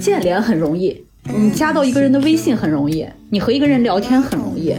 [0.00, 4.74] 建联很容易，你加到一个人的微信很容易，你和一个人聊天很容易，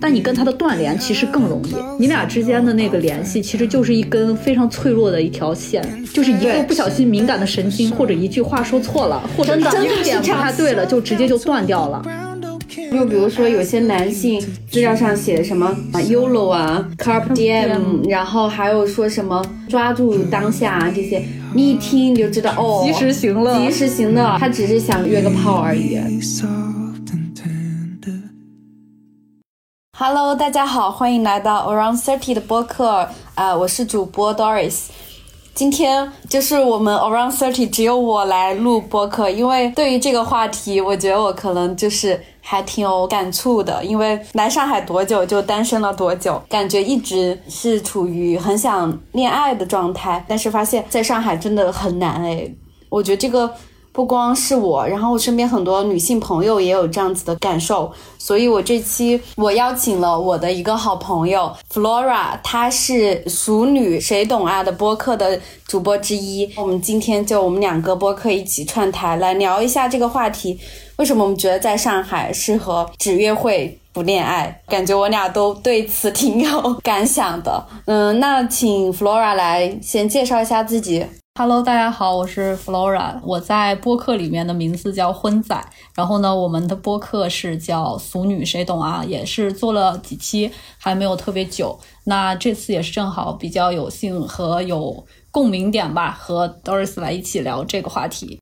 [0.00, 1.74] 但你跟他的断联其实更容易。
[1.98, 5.82] 你俩之间的那个联系其实就是一根非常脆弱的一条线，
[6.12, 12.02] 就是一个不小心敏感的神经，或者一句话说错了，或者一个点不太对了，就直接就断掉了。
[12.92, 14.38] 就比如说，有些男性
[14.70, 21.24] 资料上写的什么啊，YOLO 啊，Carpe Diem，然后还有说什么抓住当下啊，这些
[21.54, 25.98] 你一听你就知道哦，及时行乐，及时行乐，他只是想约个炮而已。
[29.98, 34.88] Hello，大家好，欢迎来到 Around Thirty 的播客，啊，我是主播 Doris。
[35.54, 43.82] 今天就是我们 Around Thirty 只有我来录播客，因为对于这个话题，我觉得我可能就是还挺有感触的。
[43.82, 52.46] 因为来上海多久就单身了多久，感觉一直是处于很想恋爱的状态，但是发现在上海真的很难哎。
[52.90, 53.50] 我觉得这个。
[53.92, 66.50] 不光是我，然后我身边很多女性朋友也有这样子的感受，所以我这期我邀请了我的一个好朋友 Flora，她是熟女谁懂啊的播客的主播之一。
[66.56, 70.58] 我们今天就我们两个播客一起串台来聊一下这个话题，
[70.96, 74.62] 为什么我们觉得在上海适合只约会不恋爱？
[74.68, 77.62] 感觉我俩都对此挺有感想的。
[77.84, 81.04] 嗯，那请 Flora 来先介绍一下自己。
[81.34, 85.58] Hello，大家好，我是 Flora，我在播客里面的名字叫婚仔，
[85.94, 91.80] 然后呢，我们的播客是叫俗女谁懂啊，也是做了几期，还没有特别久。
[92.04, 98.38] 那这次也是正好比较有幸和有共鸣点吧，和 Doris 来一起聊这个话题。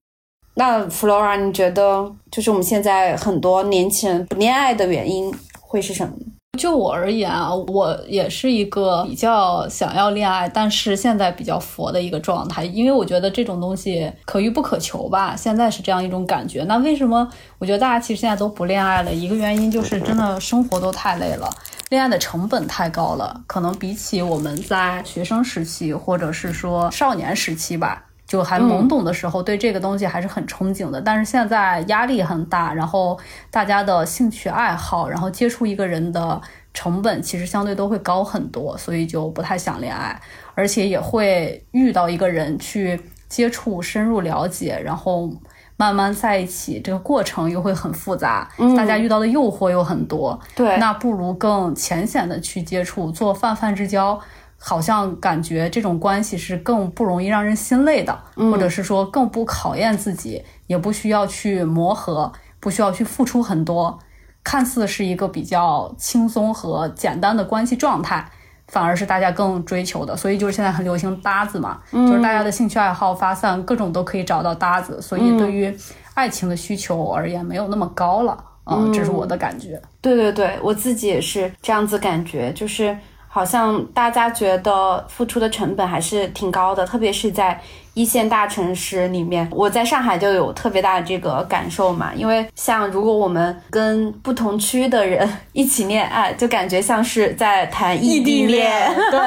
[0.54, 6.14] 那 Flora，你觉得就是我们现在很多年轻人不恋爱的原因会是什么？
[6.58, 16.62] 就我而言啊，我也是一个比较想要恋爱，但是现在比较佛的一个状态，因为我觉得这种东西可遇不可求吧，现在是这样一种感觉。
[16.64, 17.26] 那为什么
[17.58, 19.14] 我觉得大家其实现在都不恋爱了？
[19.14, 21.48] 一个原因就是真的生活都太累了，
[21.88, 28.04] 恋爱的成本太高了，可能比起我们在学生时期或者是说少年时期吧。
[28.30, 31.00] 就还懵懂的时候，对这个东西还是很憧憬的。
[31.00, 33.18] 但是现在压力很大，然后
[33.50, 36.40] 大家的兴趣爱好，然后接触一个人的
[36.72, 40.20] 成本，其实相对都会高很多，所以就不太想恋爱，
[40.54, 45.28] 而且也会遇到一个人去接触、深入了解，然后
[45.76, 50.38] 慢慢在一起，这个过程又会很复杂，大家遇到的诱惑又很多。
[50.54, 54.20] 对，那不如更浅显的去接触，做泛泛之交。
[54.62, 63.98] 好像感觉这种关系是更不容易让人心累的，或者是说更不考验自己，也不需要去磨合，不需要去付出很多，
[64.44, 68.30] 看似是一个比较轻松和简单的关系状态，
[68.68, 70.14] 反而是大家更追求的。
[70.14, 75.74] 所以就是现在很流行搭子嘛，就是大家的兴趣爱好发散，各种都可以找到搭子，所以对于
[76.12, 78.44] 爱情的需求而言没有那么高了。
[78.66, 79.80] 嗯，这是我的感觉。
[80.02, 82.94] 对对对，我自己也是这样子感觉，就是。
[83.32, 87.58] 好像大家觉得付出的成本还是挺高的，特别是在
[87.94, 89.48] 一线大城市里面。
[89.52, 99.20] 我在上海就有特别大的这个感受嘛，因为像如果我们跟不同区的人一起恋爱，就感觉像是在谈异地恋，对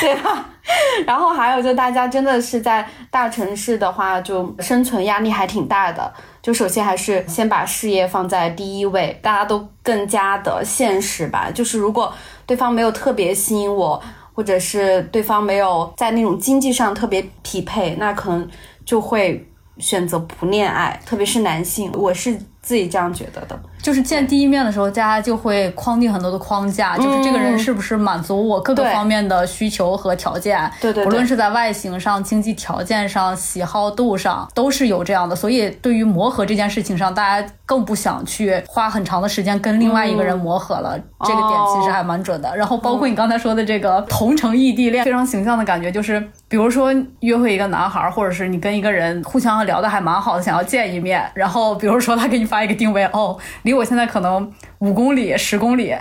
[0.00, 0.46] 对吧？
[1.04, 6.10] 然后还有就大家真的是在大城市的话，就生存压力还挺大的。
[6.40, 11.50] 就首先还是先把事业放在第一位，大家都更加的现实吧。
[11.52, 12.12] 就是如果
[12.46, 18.48] 对方没有特别吸引我，或者是对方没有在那种经济上特别匹配，那可能
[18.84, 19.46] 就会
[19.78, 21.00] 选择不恋爱。
[21.06, 23.56] 特别是男性，我是自己这样觉得的。
[23.80, 30.58] 就是见第一面的时候，大家就会框定很多的框架，就是这个人是不是满足我各个方面的需求和条件？
[30.80, 35.36] 对对，无论是在外形上、经济条件上、喜好度上，都是有这样的。
[35.36, 40.98] 所以对于磨合这件事情上，大家更不想去花很长的时间跟另外一个人磨合了。
[41.26, 42.56] 这个点其实还蛮准的。
[42.56, 53.72] 然后包括你刚才说的这个同城异地恋，非常形象的感觉就是，比如说约会一个男孩，或者是你跟一个人互相聊的还蛮好的，想要见一面，然后比如说他给你发一个定位，哦，离。
[53.72, 54.48] 我现在可能
[54.78, 55.92] 五公里、十公里，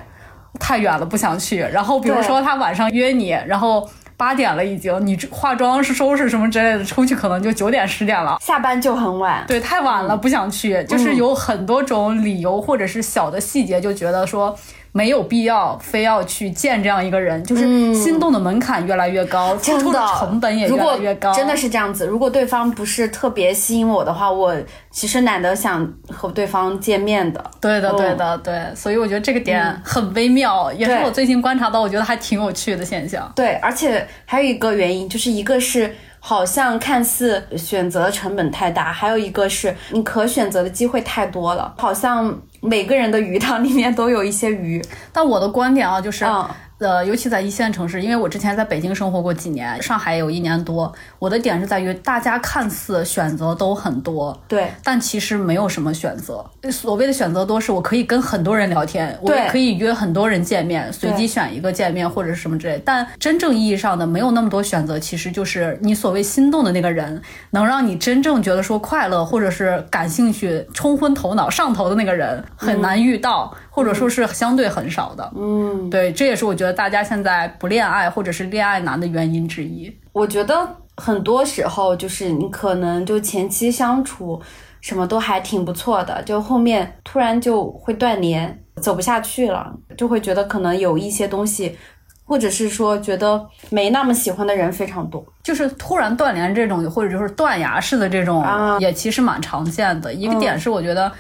[0.60, 1.58] 太远了，不想去。
[1.58, 9.44] 然后比如说他晚上约你，然后八点了已经，你化妆是收拾什么之类的，出去可能就九点十点了，下班就很晚。
[9.48, 10.84] 对，太晚了，不想去。
[10.84, 14.56] 就是有很多种理由，或者是小的细节，就觉得说。
[14.96, 21.34] 没有必要非要去见这样一个人，就是心动的门槛越来越高，付出的成本也越来越高。
[21.34, 22.06] 真的是这样子。
[22.06, 24.56] 如果对方不是特别吸引我的话，我
[24.92, 27.44] 其实懒得想和对方见面的。
[27.60, 28.76] 对的，对的，对。
[28.76, 33.32] 所以我觉得这个点很微妙，也是我最近观察到，我觉得还挺有趣的现象。
[33.36, 35.94] 对，而且还有一个原因，就是一个是。
[36.26, 44.82] 好像看似选择成本太大，还有一个是你可选择的机会太多了，好像每个人的鱼塘里面都有一些鱼。
[45.12, 46.24] 但我的观点啊，就是。
[46.24, 46.48] 嗯
[46.80, 50.92] 呃，尤其在一线城市，因为我之前在北京生活过几年，上海有一年多。
[51.24, 56.46] 我的点是在于，大家看似选择都很多，对，但其实没有什么选择。
[56.70, 62.78] 所谓的选择多，是我可以跟很多人聊天，我也可以约很多人见面，随机选一个见面或者是什么之类。
[62.84, 67.22] 但真正意义上的没有那么多选择，其实就是你所谓心动的那个人，
[67.52, 73.56] 能让你真正觉得说快乐或者是感兴趣、冲昏头脑、上头的那个人，很难遇到。
[73.76, 79.92] 或者说是相对很少的，嗯，对，这也是我觉得大家现在不恋爱或者是恋爱难的原因之一。
[80.12, 84.42] 我觉得很多时候就是你可能就前期相处
[84.82, 91.78] 什么都还挺不错的，就后面突然就会断联，走不下去了，就会觉得可能有一些东西，
[92.26, 98.46] 或者是说觉得没那么喜欢的人非常多，就是突然断联这种，或者就是断崖式的这种，
[98.80, 100.14] 也其实蛮常见的。
[100.14, 101.12] 一个点是我觉得。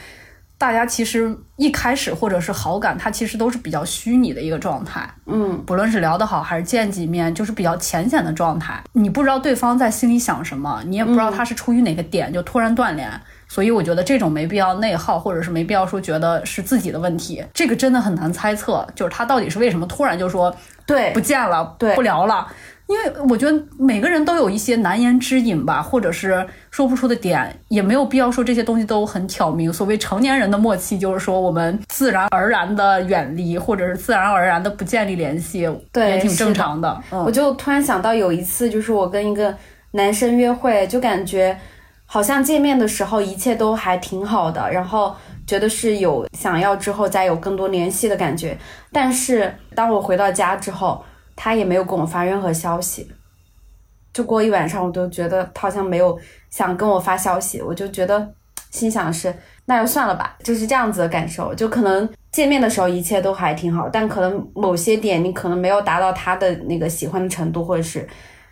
[0.63, 5.13] 大家其实一开始或者是好感，它其实都是比较虚拟的一个状态。
[5.25, 8.81] 嗯，不论是聊得好还是见几面，就是比较浅显的状态。
[8.93, 13.11] 你不知道对方在心里想什么，你也不知道他是出于哪个点就突然断联。
[13.49, 17.43] 所以我觉得这种没必要内耗，或者是没必要说觉得是自己的问题。
[17.53, 20.55] 这个真的很难猜测，就是他到底是为什么突然就说
[20.85, 22.47] 对不见了，对不聊了。
[22.87, 29.71] 因为我觉得每个人都有一些难言之隐吧，或者是说不出的点，也没有必要说这些东西都很挑明。
[29.71, 37.01] 所谓成年人的默契，就是说我们自然而然的远离，或者是自然而然的不建立联系，对，也挺正常的。
[37.09, 39.55] 我就突然想到有一次，就是我跟一个
[39.91, 41.57] 男生约会，就感觉
[42.05, 45.15] 好像见面的时候一切都还挺好的，然后
[45.47, 48.57] 觉得是有想要之后再有更多联系的感觉。
[48.91, 51.03] 但是当我回到家之后，
[51.35, 53.11] 他也没有跟我发任何消息，
[54.13, 56.17] 就过一晚上，我都觉得他好像没有
[56.49, 58.33] 想跟我发消息，我就觉得
[58.69, 59.33] 心想是
[59.65, 61.53] 那就算了吧， 就是这样子的感受。
[61.55, 68.07] 就可能见面的时候一切都还挺好，但可能某些点你可能没有达到他的那个喜欢的程度，或者是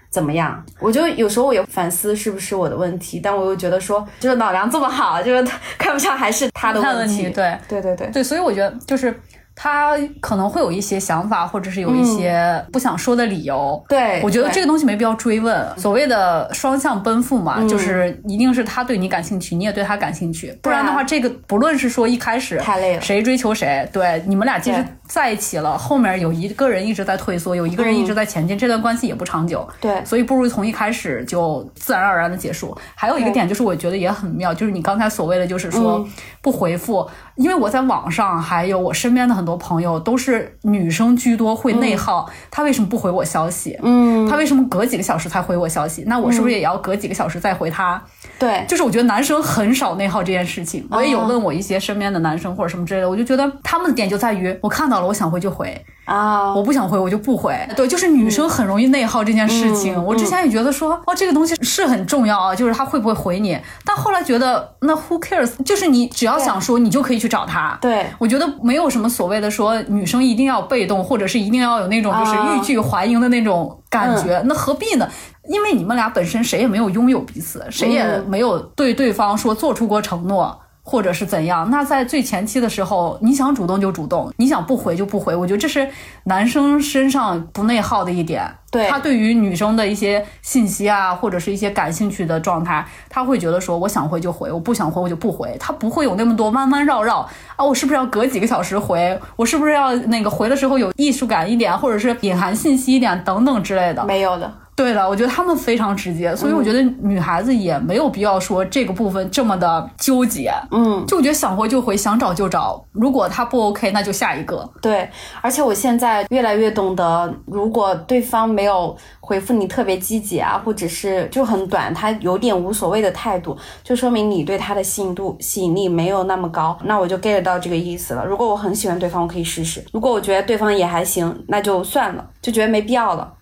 [0.10, 0.64] 怎么样。
[0.80, 7.30] 我就有时候我也反思是不是我的问题，但我又觉得说，就是老梁这么好，就是看不上还是他的问题。
[7.32, 9.14] 对对对对对，所以我觉得就是。
[9.56, 13.84] 他可能会有一些想法，或者是有一些不想说的理由。
[13.88, 15.68] 对，我觉得这个东西没必要追问。
[15.78, 20.58] 所谓的双向奔赴嘛，就是一定是他对你感兴趣，你也对他感兴趣。
[20.62, 29.68] 不然的话，这个不论是说一开始太累了，谁追求谁，对你们俩即使在一起了，后面有一个人一直在退缩，有一个人一直在前进，这段关系也不长久。
[29.80, 32.76] 对，所以不如从一开始就自然而然的结束。
[32.96, 36.08] 还有一个点就是，我觉得也很妙，就是你刚才所谓的，就是说
[36.42, 37.08] 不回复。
[37.36, 42.30] 因为我在网上，还有我身边的很多朋友都是女生居多，会内耗。
[42.52, 43.78] 他为什么不回我消息？
[43.82, 46.04] 嗯，他为什么隔几个小时才回我消息？
[46.06, 48.02] 那我是不是也要隔几个小时再回他？
[48.38, 50.88] 对，就是我觉得男生很少内耗这件事情。
[50.92, 57.56] 我也有问我一些身边的男生或者什么之类的，我就觉得他们的点就在于，我看到了，我想回就回啊，我不想回我就不回。
[57.76, 60.04] 对，就是女生很容易内耗这件事情。
[60.04, 63.58] 我之前也觉得说，哦，这个东西是很重要啊，就是他会不会回你。
[63.86, 65.52] 但后来觉得，那 who cares？
[65.64, 67.78] 就是你只要想说，你就可以去找他。
[67.82, 75.08] 对，我觉得没有什么所谓的说女生一定要被动，或者是一定要有那种就是欲拒还迎的那种感觉，那何必呢？
[75.50, 80.61] 因为你们俩本身谁也没有拥有彼此，谁也没有对对方说做出过承诺。
[80.84, 81.70] 或者是怎样？
[81.70, 85.36] 那在最前期的时候，你想主动就主动，你想不回就不回。
[85.36, 85.88] 我觉得这是
[86.24, 88.44] 男生身上不内耗的一点。
[88.72, 95.54] 对他对于女生的一些信息啊，或者是一些感兴趣的状态，他会觉得说，我想回就回，我不想回我就不回。
[95.60, 99.20] 他不会有那么多弯弯绕绕啊，我是不是要隔几个小时回？
[99.36, 104.06] 我是不是要那个回的时候有艺术感一点，或者是隐含信息一点等等之类的？
[104.06, 104.50] 没有的。
[104.76, 110.52] 对的，我觉得他们非常直接，所以我觉得女孩子也没有必要说这个部分这么的纠结。
[110.72, 114.68] 嗯，就我觉得想回就回，想找就找，如果他不 OK，那就下一个。
[114.82, 115.08] 对，
[115.42, 126.76] 而且我现在越来越懂得，如果对方没有回复你特别积极啊，或者是就很短，他有点无所谓的态度，就说明你对他的吸引度、吸引力没有那么高。
[126.86, 128.26] 那我就 get 到这个意思了。
[128.26, 133.34] 如果我很喜欢对方，我可以试试；如果我觉得对方也还行，那就算了，就觉得没必要了。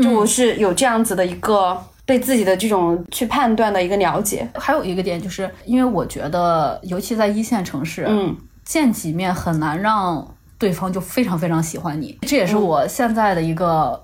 [0.00, 10.26] 就我是有这样子的一个对自己的这种去判断的一个了解，还有一个点就是因为我觉得，尤其在一线城市，嗯，见几面很难让
[10.58, 14.00] 对方就非常非常喜欢你，这也是我现在的一个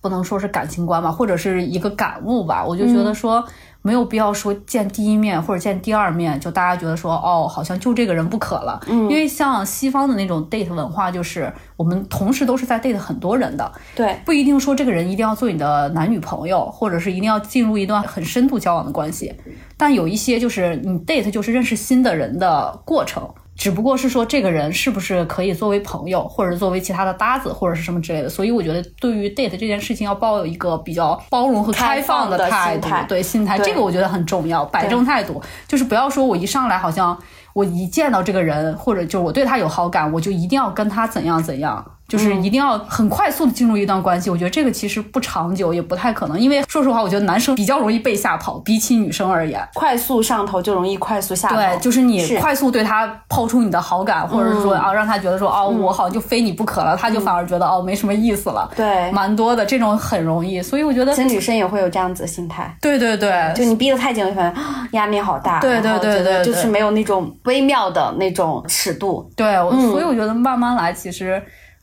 [0.00, 2.64] 不能说是感情观吧，或者是一个感悟吧。
[2.64, 3.44] 我就觉得说
[3.82, 8.80] 没有必要说见第一面或者见第二面，就大家觉得说哦，好像就这个人不可了。
[8.88, 19.34] 嗯，因为像西方的那种 date 文化，就是我们同时都是在 date 很多人的，对，不一定说这个人一定要做你的男女朋友，或者是一定要进入一段很深度交往的关系。
[19.76, 23.26] 但有一些就是你 date 就是认识新的人的过程。
[23.60, 28.28] 只不过是说这个人是不是可以作为朋友，或者作为其他的搭子，或者是什么之类的。
[28.28, 34.64] 所以我觉得，对于 date 这件事情，要抱有一个比较包容和开放的态度，对心态，这个我觉得很重要。
[34.64, 37.14] 摆正态度，就是不要说我一上来好像
[37.52, 41.84] 我一见到这个人，或者就是我对他有好感，我就一定要跟他怎样怎样。
[42.10, 46.38] 就是一定要很快速的进入一段关系，我觉得这个其实不长久，也不太可能。
[46.38, 51.54] 因为说实话，我觉得男生比较容易被吓跑，比起女生而言，快速上头就容易快速下头。
[51.54, 58.68] 对，就是你快速对他抛出你的好感，或者是说啊，让他觉得说哦，我好像就非你不可了，他就反而觉得哦，没什么意思了。
[58.74, 62.76] 对，蛮多的这种很容易，所以我觉得，其实女生也会有这样子的心态。
[62.80, 64.52] 对对对，就你逼得太紧，就觉得
[64.92, 65.60] 压力好大。
[65.60, 69.30] 对对对对，就是没有那种微妙的那种尺度。
[69.36, 69.54] 对，
[69.90, 71.40] 所以我觉得慢慢来，其实。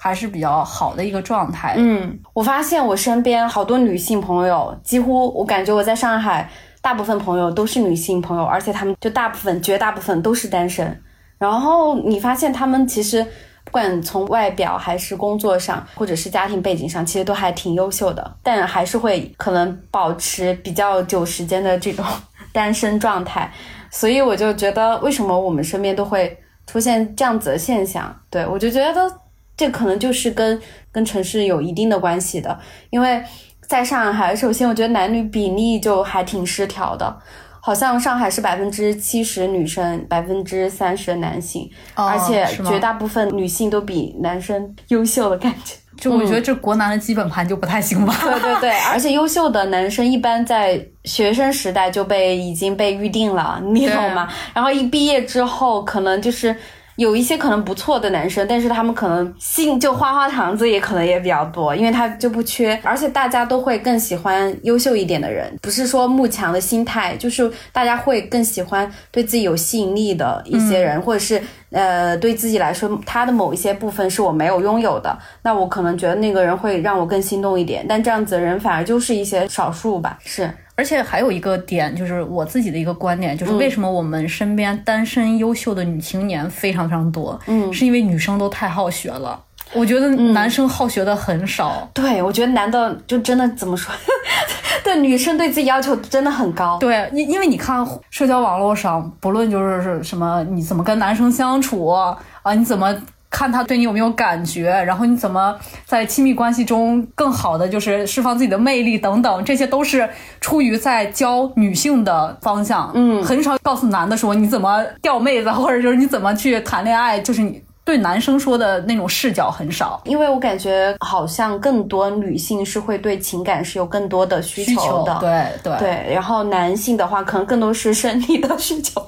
[0.08, 1.76] 还是比较好的一个状态。
[1.78, 6.50] 嗯，我发现我身边好多女性朋友，几乎我感觉我在上海
[6.82, 11.04] 大部分朋友都是女性朋友，而且她们就大部分、绝大部分都是单身。
[11.38, 13.22] 然后你发现她们其实
[13.66, 22.06] 不管从外表还是工作上，或者是家庭背景上，其实都还挺优秀的，但还是会可能保持比较久时间的这种
[22.54, 23.52] 单身状态。
[23.92, 28.16] 所以我就觉得，为什么我们身边都会出现这样子的现象？
[28.30, 29.12] 对我就觉得。
[29.58, 30.62] 这可能就是跟
[30.92, 32.58] 跟城市有一定的关系的，
[32.92, 33.24] 因为
[33.68, 37.18] 在上海，首先我觉得男女比例就还挺失调的，
[37.60, 45.76] 好像上海是百分之七十女生，百分之三十的男性，而且绝大部分女性都比男生优秀的感觉。
[46.00, 48.16] 就我觉得这国男的基本盘就不太行吧？
[48.22, 54.30] 对对对，而且优秀的男生一般在学生时代就被已经被预定了，你懂吗？
[54.54, 56.56] 然后一毕业之后，可能就是。
[56.98, 71.40] 有一些可能不错的男生，但是他们可能性就花花肠子也可能也比较多，因为他就不缺，而且大家都会更喜欢优秀一点的人，不是说慕强的心态，就是大家会更喜欢对自己有吸引力的一些人，或者是
[71.72, 80.52] 呃对自己来说他的某一些部分是我没有拥有的，那我可能觉得那个人会让我更心动一点，但这样子的人反而就是一些少数吧，是。
[80.78, 89.44] 而且还有一个点，就是我自己的一个观点，就是为什么我们身边单身优秀的女青年非常非常多，嗯，是因为女生都太好学了。
[89.74, 91.90] 我觉得男生好学的很少。
[91.94, 93.94] 对，我觉得男的就真的怎么说？
[94.84, 96.78] 对，女生对自己要求真的很高。
[96.78, 102.18] 对，因因为你看社交网络上，不论就是是什么，你怎么跟男生相处啊，
[102.56, 102.96] 你怎么。
[103.38, 110.10] 看他对你有没有感觉，然后你怎么在亲密关系中更好的就是释放自己的魅力等等，这些都是
[110.42, 120.02] 出于在教女性的方向，嗯，很少告诉男的说你怎么钓妹子，或者就是你怎么去谈恋爱，就是你对男生说的那种视角很少。
[120.06, 125.78] 因为我感觉好像更多女性是会对情感是有更多的需求的，对对。
[125.78, 129.00] 对，然后男性的话可能更多是生理的需求，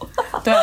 [0.44, 0.54] 对，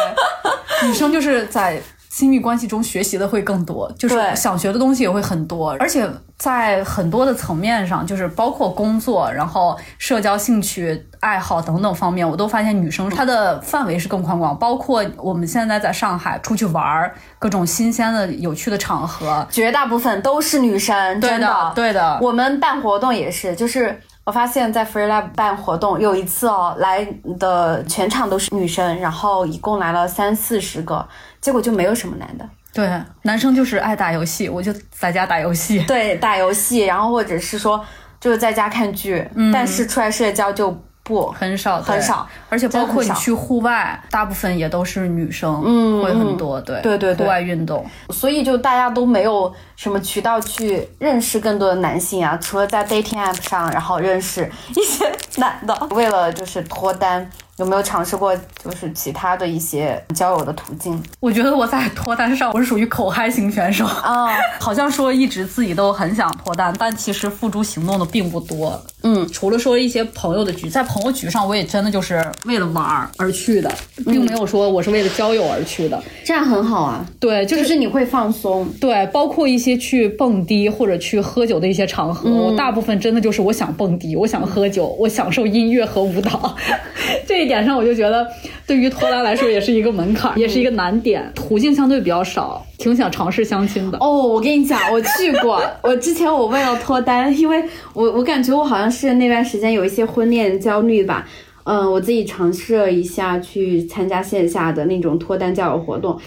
[0.86, 1.82] 女生就是在。
[2.16, 6.08] 亲密关系中学习的会更多，就是想学的东西也会很多，而且
[6.38, 14.58] 在很多的层面上，就是包括工作、然后社交、兴趣爱好等等方面，我都发现女生她的范围是更宽广。
[14.58, 21.20] 包括我们现在在上海出去玩儿，各种新鲜的、有趣的场合，绝大部分都是女生。
[21.20, 22.18] 对的，对的。
[22.22, 27.06] 我们办活动也是，就是我发现，在 Free Lab 办活动，有一次哦，来
[27.38, 31.08] 的全场都是女生，然后一共来了三四十个。
[31.40, 37.82] 结果就没有什么男的，对，男生就是爱打游戏，我就在家打游戏，对，打游戏，然后或者是说
[38.18, 40.76] 就是在家看剧，但是出来社交就。
[41.06, 61.00] 不，很少，很少，而且包括你去户外，大部分也都是女生，嗯，会很多，对，对对对，户外运动，所以就大家都没有什么渠道去认识更多的男性啊，除了在 dating app 上，然后认识一些男的，为了就是脱单，有没有尝试过就是其他的一些交友的途径？
[61.20, 64.26] 我觉得我在脱单上，我是属于口嗨型选手啊，
[64.58, 70.86] 好像说一直自己都很想脱单，但其实付诸行动的并不多，嗯，除了说一些朋友的局，在。
[70.86, 73.68] 朋友局上，我也真的就是为了玩而去的，
[74.06, 77.04] 并没有说我是为了交友而去的，这样很好啊。
[77.18, 78.64] 对，就是你会放松。
[78.80, 86.54] 对，包括一些去蹦迪或者去喝酒的一些场合，我大部分真的就是我想蹦迪，我想喝酒，我享受音乐和舞蹈，
[87.26, 88.26] 这一点上，我就觉得
[88.66, 93.96] 对于脱单来说也是一个门槛，也是一个难点，途径相对比较少，挺想尝试相亲的。
[93.98, 95.62] 哦，我跟你讲，我去过。
[95.82, 101.26] 我之前我为了脱单，因为我我感觉我好像是那段时间有一些婚恋焦虑吧。
[101.62, 106.18] 嗯，我自己尝试了一下去参加线下的那种脱单交友活动。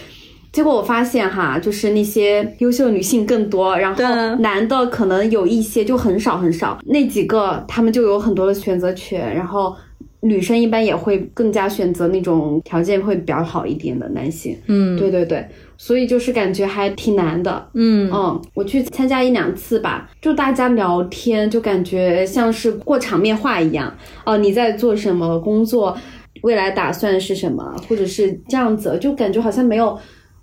[0.51, 4.03] 结果我发现哈，就是那些优秀女性更多，然后
[4.39, 9.75] 男的可能有一些就很少很少，那几个他们就有很多的选择权，然后
[10.21, 14.57] 女生一般也会更加选择那种条件会比较好一点的男性。
[14.67, 15.45] 嗯，对对对，
[15.77, 17.67] 所以就是感觉还挺难的。
[17.73, 23.95] 嗯嗯，我去参加一两次吧，就大家聊天就感觉像是过场面话一样。
[24.25, 25.97] 哦，你在做什么工作？
[26.41, 27.75] 未来打算是什么？
[27.88, 29.97] 或者是这样子，就感觉好像没有。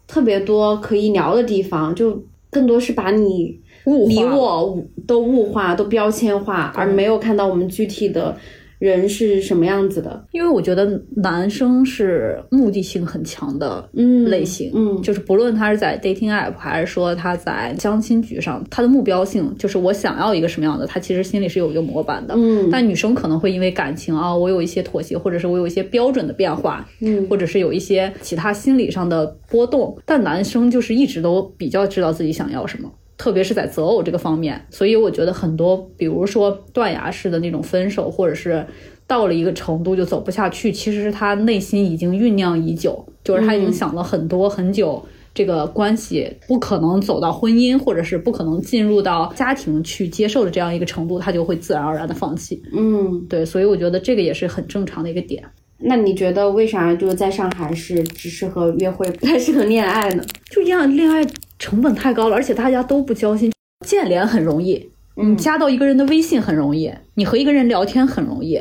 [0.09, 3.61] 特别多可以聊的地方，就更多是把你
[4.06, 8.37] 你我都物化、都标签化，而没有看到我们具体的。
[8.78, 10.26] 人是什么样子的？
[10.33, 13.88] 因为我觉得男生是目的性很强的
[14.26, 22.68] 类型，嗯，就是不论他是在 dating app 还是说他在相亲局上，他的目标性就是我想要一个什么样的，他其实心里是有一个模板的，嗯。
[22.71, 32.90] 但女生可能会因为感情啊，我有一些妥协，或者是我有一些标准的变化，嗯，或者是有一些其他心理上的波动，但男生就是一直都比较知道自己想要什么。
[33.18, 38.64] 特别是在择偶这个方面，所以我觉得很多，比如说断崖式的那种分手，或者是
[39.06, 52.62] 到了一个程度就走不下去，其实是他内心已经酝酿已久，就是他已经想了很多很久，这个关系不可能走到婚姻，或者是不可能进入到家庭去接受的这样一个程度，他就会自然而然的放弃。
[52.73, 55.42] 嗯，对，所以我觉得这个也是很正常的一个点。
[55.78, 60.25] 那你觉得为啥就是在上海是只适合约会，不太适合恋爱呢？
[60.50, 61.23] 就这样，恋爱
[61.58, 63.52] 成本太高了，而且大家都不交心。
[63.86, 68.60] 建联很容易，你加到一个人的微信很容易，你和一个人聊天很容易，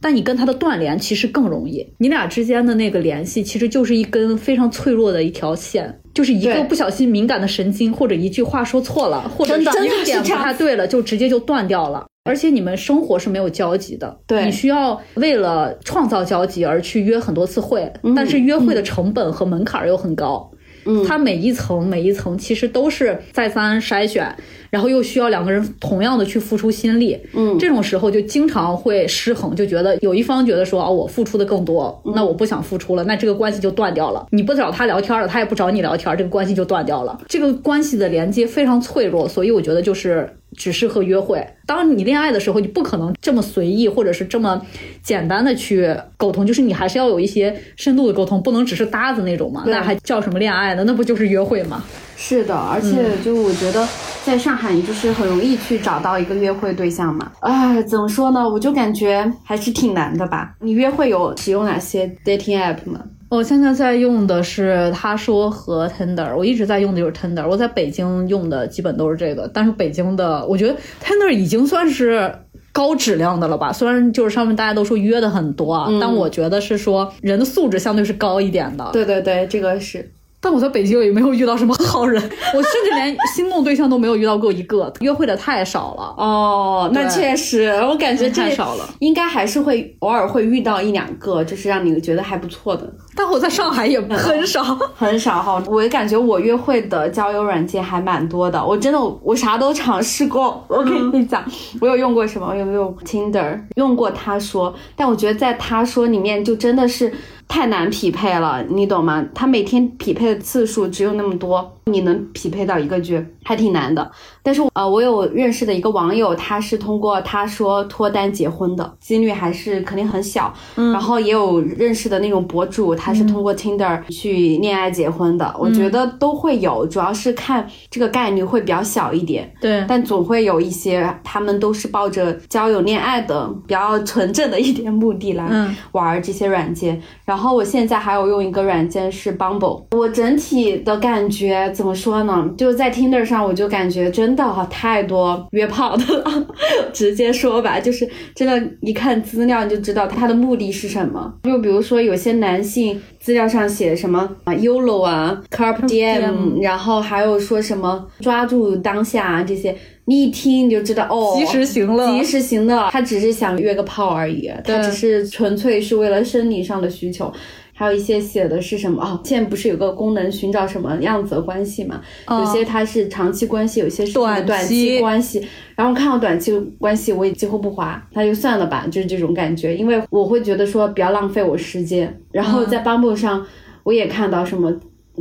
[0.00, 1.94] 但你跟他的断联其实更容易。
[1.98, 12.06] 你俩之间的那个联系其实就是一根非常脆弱的一条线，就是一个不小心敏感的神经，或者一句话说错了，或者一个点不太对了，就直接就断掉了。
[12.24, 20.50] 而且你们生活是没有交集的，对你需要为了创造交集而去约很多次会，但是约会的成本和门槛又很高。
[20.52, 20.58] 嗯，
[21.06, 24.34] 它每一层每一层其实都是再三筛选，
[24.70, 27.18] 然后又需要两个人同样的去付出心力。
[27.34, 34.26] 嗯，这种时候就经常会失衡，就觉得有一方觉得说，哦，我付出的更多，那我不想付出了，那这个关系就断掉了。
[34.30, 37.20] 你不找他聊天了，他也不找你聊天，这个关系就断掉了。
[37.28, 41.46] 这个关系的连接非常脆弱，所以我觉得就是只适合约会。
[41.66, 44.60] 当你恋爱的时候，你不可能这么随意，或者是这么
[45.02, 50.84] 简单的去沟通，就是你还是要有一些深度的沟通，不能只是搭子那种嘛，那还叫什么恋爱呢？
[50.84, 51.84] 那不就是约会吗？
[52.22, 53.88] 是的，而且就我觉得
[54.24, 57.32] 在上海，你就是很容易去找到一个约会对象嘛。
[57.40, 58.46] 哎，怎么说呢？
[58.46, 60.54] 我就感觉还是挺难的吧。
[60.60, 63.00] 你约会有使用哪些 dating app 吗？
[63.30, 67.48] 我现在在用的是他说和 Tinder，我一直在用的就是 Tinder。
[67.48, 72.32] 我在北京用的基本都是这个，但是北京的我觉得 Tinder 已经算是
[72.70, 73.72] 高质量的了吧？
[73.72, 78.90] 虽然就是上面大家都说约的很多啊，但我觉得是说人的素质相对是高一点的。
[78.92, 80.12] 对对对，这个是。
[80.42, 86.14] 但我在北京也没有遇到什么好人，我甚至连心动对象都没有遇到过一个，约会的太少了。
[86.16, 92.90] 哦，那确实，我感觉太少了，应该还是会偶尔会遇到一两个，就是让你觉得还不错的。
[93.14, 94.62] 但我在上海也很少，
[94.96, 95.62] 很少哈。
[95.66, 100.64] 我感觉我约会的交友软件还蛮多的，我真的我啥都尝试过。
[100.68, 101.44] 我跟你讲，
[101.82, 102.46] 我有用过什么？
[102.48, 107.12] 我有用 Tinder，用过他说，但我觉得在他说里面就真的是。
[107.50, 109.26] 太难匹配了，你懂吗？
[109.34, 114.08] 他每天匹配的次数只有那么多，你能匹配到一个剧还挺难的。
[114.42, 120.54] 但是呃，我有认识的一个网友，他是通过他说脱单结婚的，几率还是肯定很小。
[120.76, 125.52] 嗯，然后也有认识的那种博主，他是通过 Tinder 去恋爱结婚的。
[125.58, 129.52] 我觉得都会有，主要是看这个概率会比较小一点。
[129.60, 137.40] 对，但总会有一些，他们都是抱着交友恋爱的比较纯正的一点目的来玩这些软件，然后。
[137.40, 142.46] 然后我现在还有用一个软件是 Bumble，我整体的感觉怎么说呢？
[142.58, 146.46] 就在 Tinder 上，我就感觉真的哈太多约炮的了。
[146.92, 151.32] 直接说吧，就是真的，一看资料你就知道他的目的是什么。
[151.44, 159.74] 就比如说有些男性资料上写什么啊 YOLO 啊，Carpe Diem，然后还有说什么抓住当下啊这些。
[160.04, 167.32] 你一听你就知道哦，及时行乐，及时行乐，他只是想约个炮而已，他只是纯粹是为了生理上的需求。
[167.80, 171.98] 还有一些写的是什么哦，现在不是有个功能寻找什么样子的关系嘛？
[172.28, 175.42] 有些它是长期关系，有些是短短期期关系。
[175.74, 182.14] 然后看到短期关系，我也几乎不滑，那就算了吧，就是这种感觉，因为我会觉得说比较浪费我时间。
[182.32, 183.46] 然后在 Bumble 上，
[183.82, 184.70] 我也看到什么，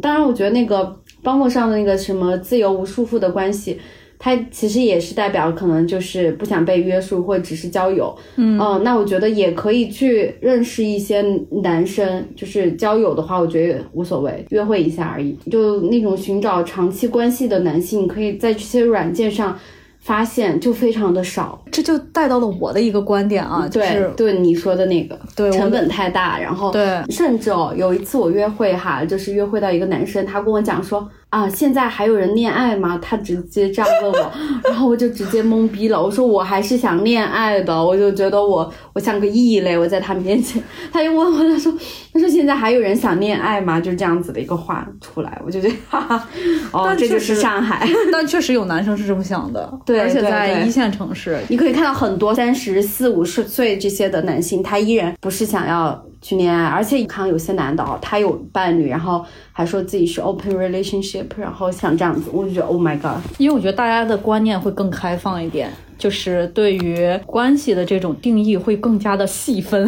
[0.02, 3.80] 当然我觉得那个 Bumble 上的那个什么自由无束缚的关系。
[4.22, 8.14] 它其实也是代表可能就是不想被约束，或者只是交友。
[8.36, 11.24] 嗯，那我觉得也可以去认识一些
[11.64, 15.38] 男生，就是交友的话，我觉得无所谓，约会一下而已。
[15.50, 19.58] 就那种寻找长期关系的男性，可以在这些软件上
[20.02, 21.64] 发现就非常的少。
[21.72, 31.10] 这就带到了我的一个观点啊，就是对你说的那个，对成本太大，然后对，甚至哦，有一次我约会哈，就是约会到一个男生，他跟我讲说。
[31.30, 33.00] 啊，现在还有人恋爱吗？
[33.00, 34.32] 他直接这样问我，
[34.66, 36.02] 然后我就直接懵逼了。
[36.02, 40.62] 我说我还是想恋爱的，我就觉得我我像个异类，我在他面前。
[40.92, 41.72] 他又问我，他说
[42.12, 43.80] 他说现在还有人想恋爱吗？
[43.80, 46.28] 就是这样子的一个话出来，我就觉得哈哈，
[46.72, 47.88] 哦，这就是上海。
[48.12, 56.04] 但确实有男生是这么想的， 对，而且在一线城市，你可以看到很多三十四五十岁这些的男性，他依然不是想要。
[56.22, 69.88] 去恋爱，而且你看有些男的哦，他有伴侣，然后还说自己是 open relationship，然后像这样子，我就觉得 oh my god，因为我觉得大家的观念会更开放一点，就是对于关系的这种定义会更加的细分，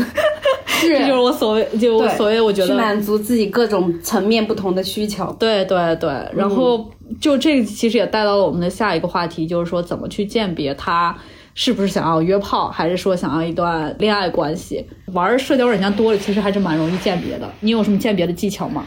[0.66, 6.90] 是，这 就是我所谓，就我所谓，我觉得满足自己各种层面不同的需求，对对对，然后
[7.20, 11.16] 就这个其实也带到了我们的下一个话题，就是说怎么去鉴别他。
[11.54, 14.86] 是不是想要约炮，还是说想要一段恋爱关系？
[15.14, 17.50] 玩社交软件多了，其实还是蛮容易鉴别的。
[17.60, 18.84] 你有什么鉴别的技巧吗？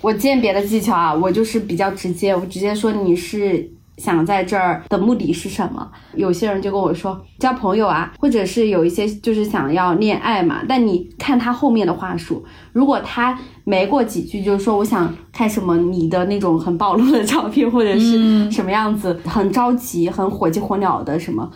[0.00, 5.90] 我鉴别的技巧啊，我就是比较直接，我直接说你是想在这儿的目的是什么？
[6.14, 10.62] 有些人就跟我说交朋友啊，或者是有一些就是想要恋爱嘛。
[10.68, 21.50] 但你看他后面的话术，如果他没过几句就是说我想看什么你的那种很暴露的照片，或者是什么样子，很着急、很火急火燎的什么。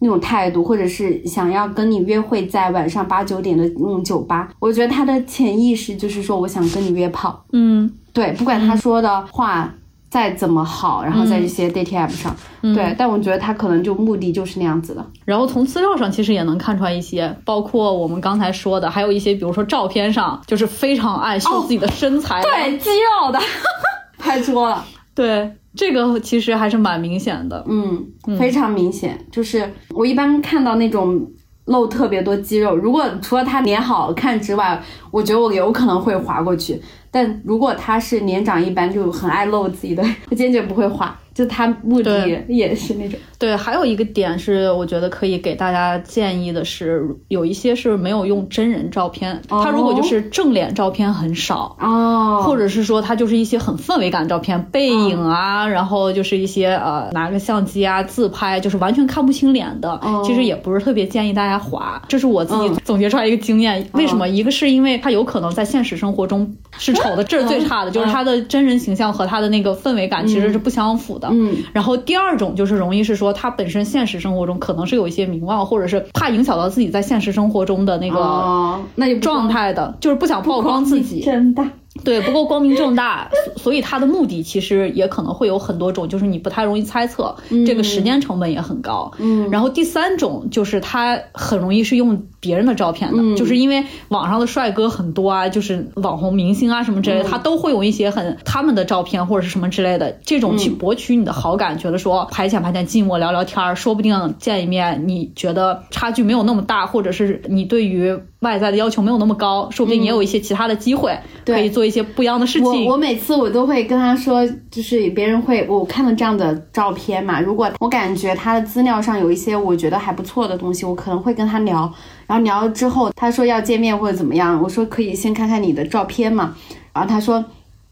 [0.00, 7.44] 那种态度，或者是想要跟你约会在晚上八九点的那种酒吧，我觉得他的潜意识就是说，我想跟你约炮。
[7.52, 9.72] 嗯，对，不管他说的话
[10.08, 15.04] 再怎么好，然后在这些 dating app 上，对，但我觉得他可能就目的就是那样子的。
[15.24, 23.38] 然后从资料上其实也能看出来一些，包括我们刚才说的，还有一些，比如说照片上就是非常爱秀自己的身材，对，肌肉的，
[24.16, 24.84] 拍桌了，
[25.16, 25.50] 对。
[25.78, 28.02] 这个其实还是蛮明显的，嗯，
[28.38, 29.18] 非常明显。
[29.30, 31.30] 就是我一般看到那种
[31.66, 36.80] 露特别多肌肉，如果除了他脸好看之外，我觉得我有可能会划过去。
[37.10, 41.14] 但如果他是年长一般，就很爱露自己的，我 坚决不会划。
[41.36, 43.20] 就他目的也是那种。
[43.38, 62.02] 对，还有一个点是，我觉得可以给大家建议的是，有一些是没有用真人照片，他如果就是正脸照片很少哦，或者是说他就是一些很氛围感照片，背影啊，然后就是一些呃拿个相机啊自拍，就是完全看不清脸的，其实也不是特别建议大家划。
[62.08, 63.86] 这是我自己总结出来一个经验。
[63.92, 64.26] 为什么？
[64.26, 71.25] 一个是因为他有可能在现实生活中是丑的，这是最差的，就是他的真人形象和他的那个氛围感其实是不相符的。
[71.32, 73.26] 嗯，然后第二种就是容易是说。
[73.36, 81.20] 他本身现实生活中可能是有一些名望，或者是怕影响到自己在现实生活中的那个那状态的，就是不想曝光自己。
[81.20, 81.62] 真的。
[82.04, 87.34] 对，不够光明正大， 所以他的目的其实也可能会有很多种，就是你不太容易猜测，
[87.66, 89.10] 这个时间成本也很高。
[89.18, 108.18] 嗯，然后第三种就是他很容易是用别人的照片的，就是因为网上的帅哥很多啊，就是网红明星啊什么之类的，他都会有一些很他们的照片或者是什么之类的，这种去博取你的好感，觉得说排遣排遣寂寞，聊聊天儿，说不定见一面，你觉得差距没有那么大，或者是你对于。
[108.40, 112.84] 外在的要求没有那么高，说不定也有一些其他的机会，可以做一些不一样的事情。
[112.84, 121.92] 我我每次我都会跟他说，就是别人会我看了这样的照片嘛，如果我感觉他的资料上有一些我觉得还不错的东西，我可能会跟他聊。
[122.26, 126.56] 然后聊了之后，他说要见面或者怎么样，我说可以先看看你的照片嘛。
[126.92, 127.44] 然后他说，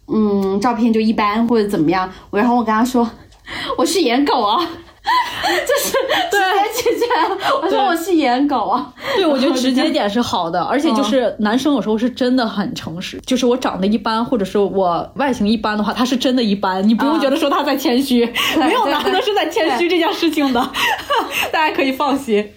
[0.09, 2.11] 嗯，照片就一般或者怎么样。
[2.31, 3.09] 然后我跟他说，
[3.79, 4.59] 我是颜狗啊。
[5.67, 5.93] 就是
[6.31, 7.05] 直接拒绝，
[7.63, 8.91] 我说我是颜狗啊。
[9.15, 13.21] 对，我觉得直接点是好的，而且就是男生有时候是真的很诚实。
[13.27, 18.25] 就是我长得一般，或者是我外形一般的话，他是真的一般，你不用觉得说他在谦虚，
[18.57, 20.71] 没有男的是在谦虚这件事情的，
[21.53, 22.51] 大家可以放心。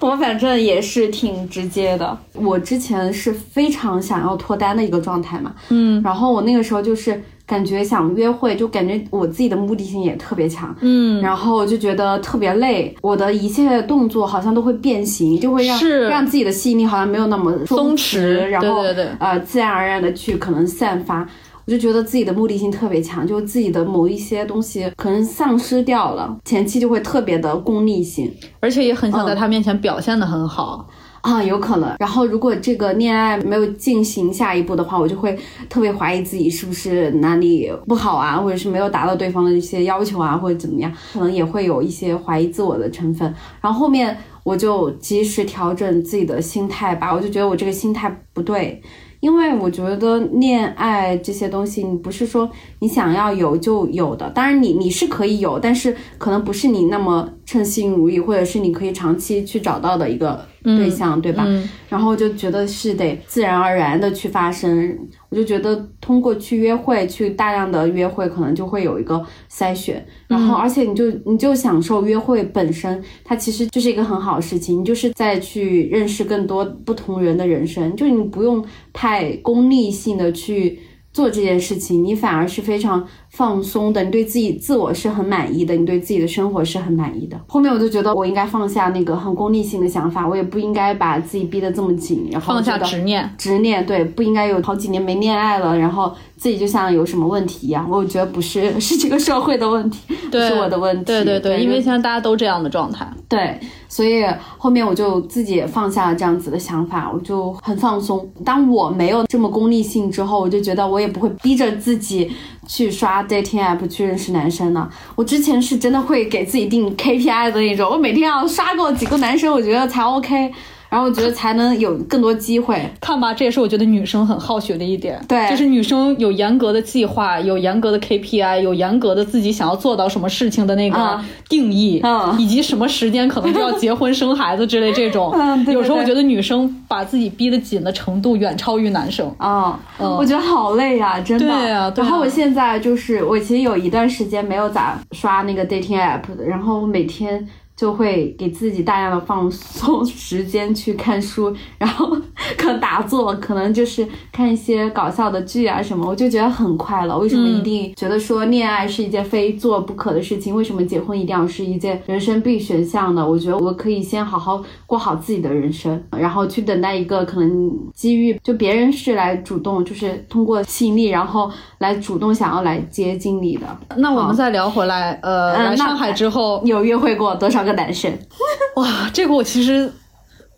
[0.00, 2.16] 我反正也是挺直接的。
[2.32, 7.22] 我之前是非常想要脱单的一个状态嘛，嗯，然后我那个时候就是。
[7.46, 21.26] 感觉想约会，就感觉我自己的目的性也特别强，嗯，然后就觉得特别累，我的一切动作好像都会变形，就会让是让自己的吸引力好像没有那么松弛，然后对对对呃自然而然的去可能散发。
[21.64, 28.32] 我就觉得自己的目的性特别强，就自己的某一些东西可能丧失掉了，前期就会特别的功利性。
[28.60, 30.88] 而且也很想在他面前表现的很好。
[31.26, 31.92] 啊，有可能。
[31.98, 35.36] 然后，如果这个恋爱没有进行下一步的话，我就会
[35.68, 43.34] 特别怀疑自己是不是哪里不好啊，或者是没有达到对方的一些要求啊，或者怎么样，可能也会有一些怀疑自我的成分。
[43.60, 48.80] 然后后面我就及时调整自己的心态吧，我就觉得我这个心态不对。
[49.20, 52.48] 因为我觉得恋爱这些东西，你不是说
[52.80, 61.46] 你想要有就有的，当然你你是可以有，但是可能不是你那么称心如意，或者是你可以长期去找到的一个对象，对吧？
[61.88, 64.98] 然后就觉得是得自然而然的去发生。
[65.28, 80.78] 我就觉得通过去约会，去大量的约会，可能就会有一个筛选，然后而且你就你就享受约会本身，它其实就是一个很好的事情，你就是在去认识更多不同人的人生，就你不用太功利性的去
[81.12, 87.38] 做这件事情，你反而是非常放松的，你对自己自我是很满意的，你对自己的生活是很满意的。
[87.46, 97.86] 后面我就觉得我应该放下那个很功利性的想法，我也不应该把自己逼得这么紧，然后放下执念，执念，对，不应该有好几年没恋爱了，然后自己就像有什么问题一样。
[97.90, 101.04] 我觉得不是，是这个社会的问题，不是我的问题。
[101.04, 103.06] 对对对，因为现在大家都这样的状态。
[103.28, 104.24] 对，所以
[104.56, 108.26] 后面我就自己也放下了这样子的想法，我就很放松。
[108.42, 112.30] 当我没有这么功利性之后，我就觉得我也不会逼着自己
[112.66, 114.88] 去刷 dating app 去认识男生呢。
[115.14, 120.52] 我之前是真的会给自己定 KPI 的那种，我每天要刷够几个男生，我觉得才 OK。
[120.96, 122.80] 然后我觉得才能有更多机会。
[123.02, 125.20] 看吧，这也是我觉得女生很好学的一点。
[125.28, 135.32] 对就是女生有严格的计划，有严格的 KPI，有严格的自己想要做到什么事情的那个嗯定义，嗯以及什么时间可能就要结婚生孩子之类这种。
[135.36, 139.30] 嗯对对对有时候我觉得女生把自己逼得紧的程度远超于男生。
[139.36, 141.44] 啊，嗯我觉得好累呀、真的。
[141.46, 152.16] 对呀对呀然后我现在就是，我其实有一段时间没有咋刷那个 dating app 的，然后我每天就会给自己大量的放松时间去看书，然后
[152.56, 157.18] 可能打坐，可能就是看一些搞笑的剧啊什么，我就觉得很快乐。
[157.18, 160.54] 为什么一定觉得说恋爱是一件非做不可的事情？
[160.54, 163.28] 为什么结婚一定要是一件人生必选项呢？
[163.28, 173.66] 我觉得我可以先好好过好自己的人生，然后去等待一个可能机遇，就别人是来主动，就是通过吸引力，然后来主动想要来接近你的。
[173.96, 178.12] 那我们再聊回来，呃，来上海之后，有约会过多少个男生？
[178.76, 179.90] 哇，这个我其实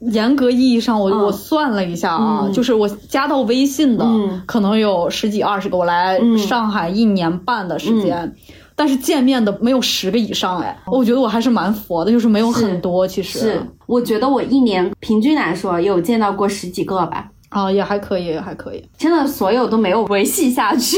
[0.01, 4.43] 严格意义上我，我、算了一下啊，就是我加到微信的、嗯。
[4.47, 5.77] 可能有十几二十个。
[5.77, 8.35] 我来上海一年半的时间。
[8.77, 13.41] 但是见面的没有十个以上哎，我觉得我还是蛮佛的，就是没有很多，其实。
[13.41, 18.85] 是，我觉得我一年平均来说有见到过十几个吧，啊，也还可以，也还可以。
[18.97, 20.97] 真的所有都没有维系下去，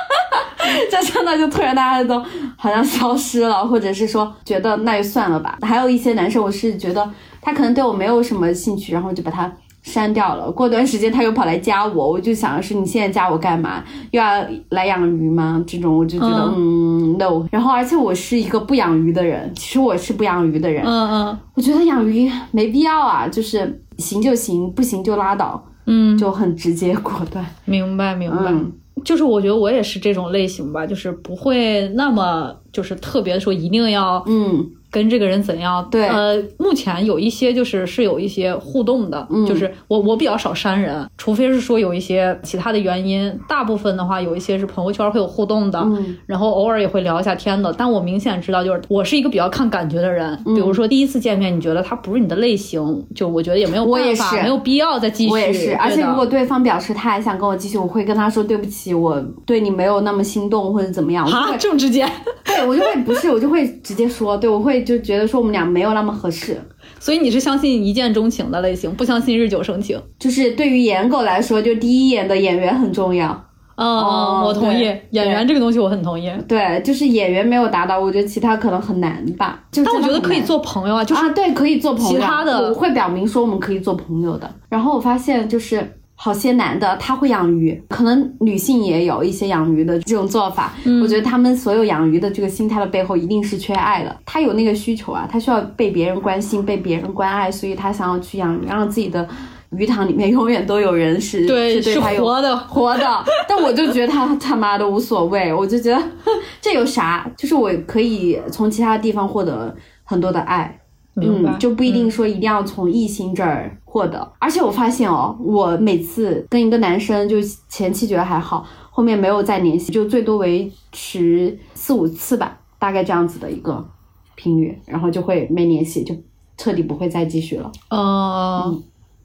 [0.90, 2.22] 就真的就突然大家都
[2.56, 5.58] 好像消失了，或者是说觉得那就算了吧。
[5.62, 7.08] 还有一些男生，我是觉得
[7.40, 9.50] 他可能对我没有什么兴趣，然后就把他。
[9.80, 13.82] 删掉了，过段时间他又跑来加我，我就想的是你现在加我干嘛？
[14.10, 15.64] 又要来养鱼吗？
[15.66, 17.46] 这种我就觉得嗯 no。
[17.50, 27.44] 然后而且我是一个不养鱼的人，其实我是不养鱼的人，嗯嗯我觉得养鱼没必要啊，就是行就行，不行就拉倒，嗯，就很直接果断。
[27.64, 28.52] 明白明白。
[28.52, 28.72] 嗯
[29.04, 35.86] 就是我觉得我也是这种类型吧，就是不会那么就是特别说一定要嗯跟这个人怎样？
[35.90, 43.32] 对呃，目前有一些就是是有一些互动的，嗯就是我我比较少删人，除非是说有一些其他的原因。
[43.48, 47.72] 大部分的话，有一些是朋友圈会有互动的，嗯然后偶尔也会聊一下天的。
[47.76, 50.28] 但我明显知道，就是我是一个比较看感觉的人。
[50.46, 55.30] 嗯比如说第一次见面，你觉得他不是你的类型，就我觉得也没有我也办法，是没有必要再继续。
[55.32, 62.06] 我也是，而且如果对方表示他还想跟我继续，我会跟他说对不起，我对你没有那么心动或者怎么样，啊这么直接，
[62.44, 66.60] 对我就会不是，我就会直接说，对我会就觉得说我们俩没有那么合适。
[67.00, 70.00] 所以你是相信一见钟情的类型，不相信日久生情。
[70.18, 73.28] 就是对于颜狗来说，就第一眼的演员很重要。
[73.76, 76.28] 嗯，哦我同意演员这个东西，我很同意。
[76.48, 79.62] 对，就是演员没有达到，我觉得其他可能很难吧。
[79.70, 82.10] 就但我觉得可以做朋友啊，就是啊，对，可以做朋友。
[82.10, 84.52] 其他的我会表明说我们可以做朋友的。
[84.68, 85.94] 然后我发现就是。
[86.20, 90.74] 好些男的他会养鱼，可能女性也有一些养鱼的这种做法。
[90.84, 94.14] 嗯我觉得他们所有养鱼的这个心态的背后，一定是缺爱的。
[94.26, 99.26] 他有那个需求啊，他需要被别人关心、被别人关爱，所以他想要去养鱼，让自己的
[99.70, 106.02] 鱼塘里面 永远都有人是对是是对他有活的活的， 但我就觉得他他妈的无所谓，我就觉得
[106.60, 107.30] 这有啥？
[107.36, 110.80] 就是我可以从其他地方获得很多的爱。
[111.18, 114.32] 明白嗯，就不一定说一定要从异性这儿获得。
[114.38, 117.36] 而且我发现哦，我每次跟一个男生，就
[117.68, 123.86] 前期觉得还好，后面没有再联系，就最多维持四五次吧，大概这样子的一个
[124.34, 126.14] 频率，然后就会没联系，就
[126.56, 127.70] 彻底不会再继续了。
[127.90, 128.82] 嗯，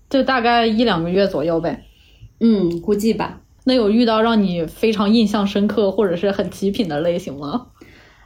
[0.09, 1.83] 就大概一两个月左右呗。
[2.39, 3.39] 嗯，估计吧。
[3.65, 7.67] 那有遇到让你非常印象深刻或者是很极品的类型吗？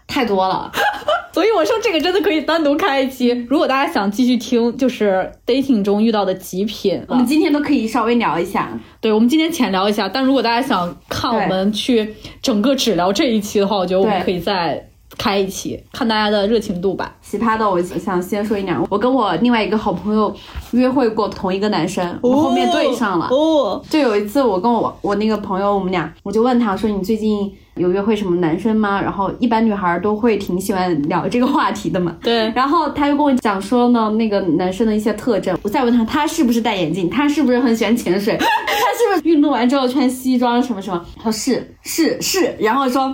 [0.08, 0.72] 太多了，
[1.38, 3.30] 所以我说这个真的可以单独开一期。
[3.48, 8.72] 如果大家想继续听，就是 dating 中遇到的极品，我们今天都可以稍微聊一下。
[9.00, 10.10] 对我们今天浅聊一下。
[10.10, 14.87] 但如果大家想看我们去整个只聊这一期的话，我觉得我们可以再
[15.18, 17.14] 开一期，看大家的热情度吧。
[17.22, 18.78] 奇葩的，我想先说一点。
[18.90, 20.34] 我跟我另外一个好朋友
[20.72, 23.28] 约会过同一个男生，我们后面对上了。
[23.32, 32.16] 哦，就有一次，我跟我我那个朋友，我们俩，我就问他说：“你最近有约会什么男生吗？”然后一般女孩都会挺喜欢聊这个话题的嘛。
[32.22, 35.58] 对，然后他就跟我讲说呢，那个男生的一些特征。
[35.64, 37.10] 我再问他，他是不是戴眼镜？
[37.10, 38.38] 他是不是很喜欢潜水？
[38.40, 41.04] 他是不是运动完之后穿西装什么什么？
[41.18, 43.14] 他说是是是，然后说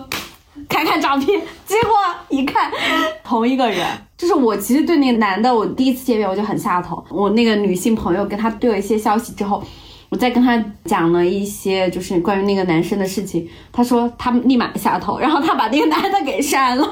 [0.68, 1.94] 看看照片，结果
[2.30, 2.72] 一看
[3.24, 3.86] 同一个人。
[4.18, 7.04] 就是我其实对那个男的，我第一次见面我就很下头。
[7.10, 9.62] 我那个女性朋友跟他对了一些消息之后，
[10.10, 16.88] 我再跟他讲了一些就是关于那个男生的事情，他说他立马下头，然后他把那个男的给删了。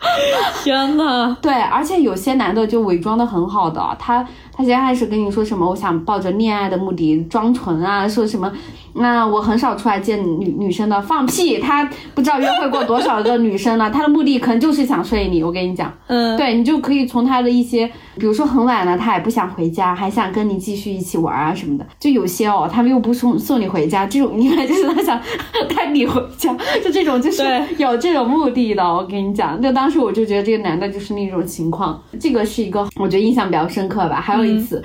[0.62, 4.26] 天呐，对，而且有些男的就伪装的很好的，他
[4.60, 8.52] 他先开始跟你说什么，我想抱着恋爱的目的装纯啊，说什么，
[8.92, 11.82] 那我很少出来见女女生的，放屁，他
[12.14, 17.86] 不知道约会过多少个女生了，他的目的可能就是想睡你，我跟你讲，嗯，对你就可以从他的一些，
[18.18, 25.18] 比如说很晚了，他也不想回家，还想跟你继续一起玩啊什么的，就有些哦，他们又不送送你回家，这种应该就是他想
[25.74, 27.42] 带你回家，就这种就是
[27.78, 34.20] 有这种目的的，我跟你讲，就当时我就觉得这个男的就是那种情况，这个是一个我觉得印象比较深刻吧。
[34.20, 34.82] 还有一次，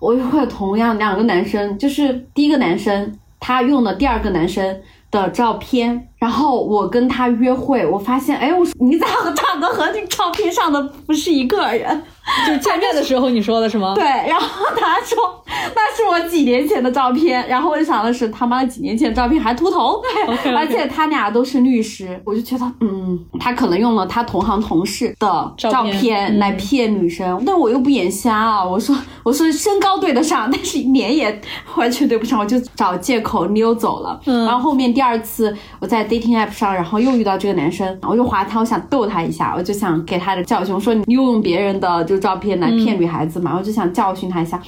[0.00, 12.02] 我会有同样两个男生，就是第一个男生他用了第二个男生的照片，然后我跟他约会，我发现，哎，我说你咋和长得和那照片上的不是一个人？
[12.46, 13.92] 就是见面的时候你说的是吗？
[13.94, 15.18] 对，然后他说
[15.74, 31.38] 那是我几年前的照片，然后我就想的是他妈的几年前的照片还秃头， OK，OK 而且他俩都是律师，我就觉得嗯，他可能用了他同行同事的照片来骗女生，但我又不眼瞎啊，我说我说身高对得上，但是脸也
[31.76, 34.18] 完全对不上，我就找借口溜走了。
[34.24, 44.60] 嗯然后后面第二次我在 dating app 上，然后又遇到这个男生，我就划他，我想逗他一下，我就想给他的教训，我说你又用别人的就照片来骗女孩子嘛，我就想教训他一下。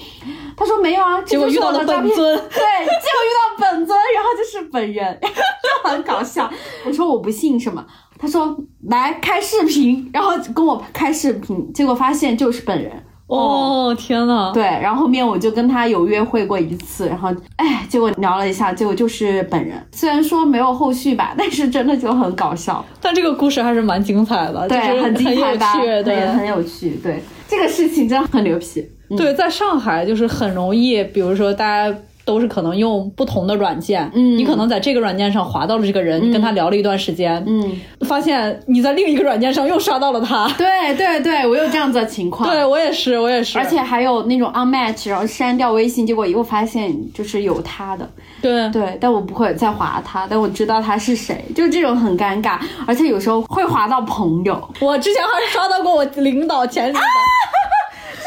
[0.56, 1.84] 他说没有啊，结果遇到了。
[1.84, 6.50] 本尊，对，结果遇到本尊，然后就是本人， 就很搞笑。
[6.86, 7.84] 我说我不信什么，
[8.18, 8.56] 他说
[8.88, 13.05] 来开视频，然后跟我开视频，结果发现就是本人。
[13.26, 19.84] 哦，天呐，对，然后后面我就跟他有约会过一次，然后哎，结果聊了一下，结果就是本人。
[19.92, 28.80] 虽然说没有后续吧，但是真的就很搞笑，但这个故事还是蛮精彩的，对，就是很精彩有吧，趣，对很很有趣，对，这个事情真的很牛皮。
[29.08, 34.36] 嗯对，在上海就是很容易，比如说大家都是可能用不同的软件，嗯。
[34.36, 40.46] 你可能在这个软件上划到了这个人，你跟他聊了一段时间，嗯，发现你在另一个软件上又刷到了他。
[40.58, 42.50] 对对对，我有这样子的情况。
[42.50, 48.06] 对我也是，我也是，而且还有那种 unmatch，然后删掉微信，结果又发现就是有他的，
[48.42, 48.68] 对。
[48.70, 57.00] 对，但我不会再划他，但我知道他是谁，就这种很尴尬，而且有时候会划到朋友，我之前还刷到过我领导前领导，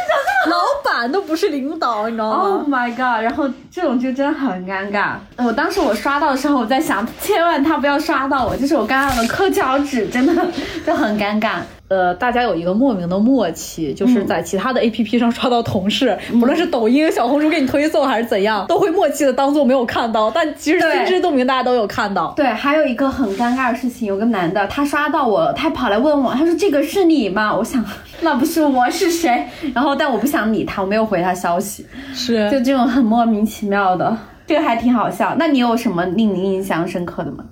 [0.50, 3.24] 老板都不是领导，你知道吗？Oh my god！
[3.24, 5.14] 然后这种就真的很尴尬。
[5.38, 10.48] 我当时我刷到的时候，我在想，千万他不要刷到我，就是我刚刚的抠脚趾，真的
[10.86, 11.58] 就很尴尬。
[11.90, 22.32] 呃，大家有一个莫名的默契，就是在其他的 A P P 上刷到同事，嗯不论是抖音、小红书给你推送还是怎样，都会默契的当做没有看到，但其实对心知肚明，大家都有看到。
[22.36, 27.56] 对，还有一个很尴尬的事情，有个男的，他刷到我，他跑来问我，他说这个是你吗？
[27.56, 27.84] 我想
[28.22, 29.46] 那不是我是谁？
[29.74, 35.36] 然后但我不想理他，我没有回他消息，是就这种很莫名其妙的，这个还挺好笑。
[35.40, 37.46] 那你有什么令你印象深刻的吗？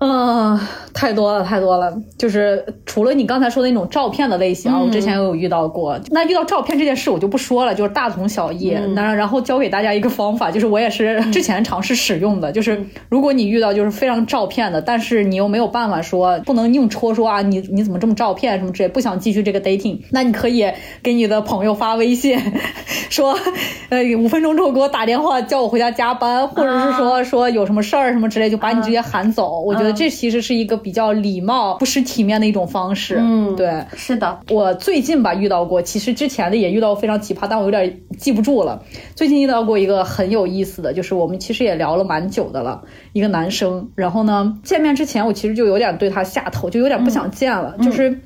[0.00, 0.58] 嗯，
[0.94, 1.92] 太多了，太多了。
[2.16, 5.98] 就是除了你刚才说的那种照片的类型啊，我之前也有遇到过。
[6.10, 8.70] 那遇到照片这件事，我就不说了，就是大同小异。
[8.94, 20.70] 那然后教给大家一个方法，就是我也是之前尝试使用的，就是如果你遇到就是非常照片的，但是你又没有办法说不能硬戳说啊，你你怎么这么照片什么之类，不想继续这个 dating，那你可以
[21.02, 22.38] 给你的朋友发微信，
[23.10, 23.36] 说，
[23.88, 29.60] 呃，五分钟之后给我打电话叫我回家加班，或者是说说有什么事儿什么之类，就把你直接喊走。
[29.60, 29.87] 我觉得。
[29.92, 33.16] 这其实是一个比较礼貌、不失体面的一种方式。
[33.18, 34.40] 嗯，对，是的。
[34.50, 38.82] 我最近吧遇到过，其实之前的也遇到过非常奇葩，但我有点记不住了。
[39.14, 43.90] 最近遇到过一个很有意思的，就是我们其实也聊了蛮久的了，一个男生。
[43.94, 48.20] 然后呢，见面之前我其实就有点对他下头，就有点不想见了，就是。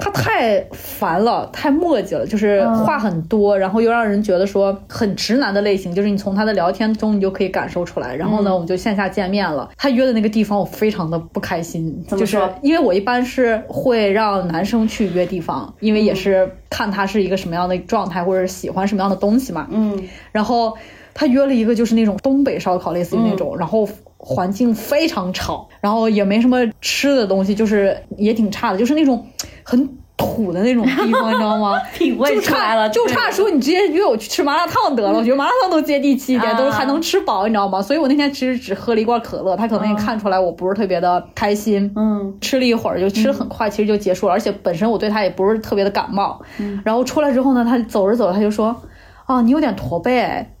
[0.00, 8.16] 他太烦了，太磨叽了，就是话很多，然后又让人觉得说很直男的类型，就是你从他的聊天中你就可以感受出来。
[8.16, 9.70] 然后呢，我们就线下见面了。
[9.76, 19.68] 他约的那个地方我非常的不开心，就是因为我一般是会让男生去约地方，因为也是看他是一个什么样的状态，或者喜欢什么样的东西嘛。
[19.70, 20.02] 嗯。
[20.32, 20.76] 然后
[21.12, 29.26] 他约了一个就是那种东北烧烤，类似于那种，然后环境非常吵，然后也没什么吃的东西，就是也挺差的，就是那种。
[29.64, 31.80] 很土的那种地方，你知道吗？
[31.94, 35.10] 品味出来了，就差说你直接约我去吃麻辣烫得了。
[35.18, 37.80] 我觉得麻辣烫都接地气一点，都还能吃饱，你知道吗？
[37.80, 41.92] 所以我那天其实只喝了一罐可乐，他可能也看出来我不是特别的开心。
[41.96, 44.34] 嗯，吃了一会儿就吃的很快，其实就结束了。
[44.34, 46.42] 而且本身我对他也不是特别的感冒。
[46.84, 48.76] 然后出来之后呢，他走着走着他就说
[49.24, 50.20] ：“啊，你有点驼背。”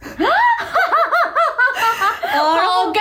[2.30, 3.00] 啊好尴尬，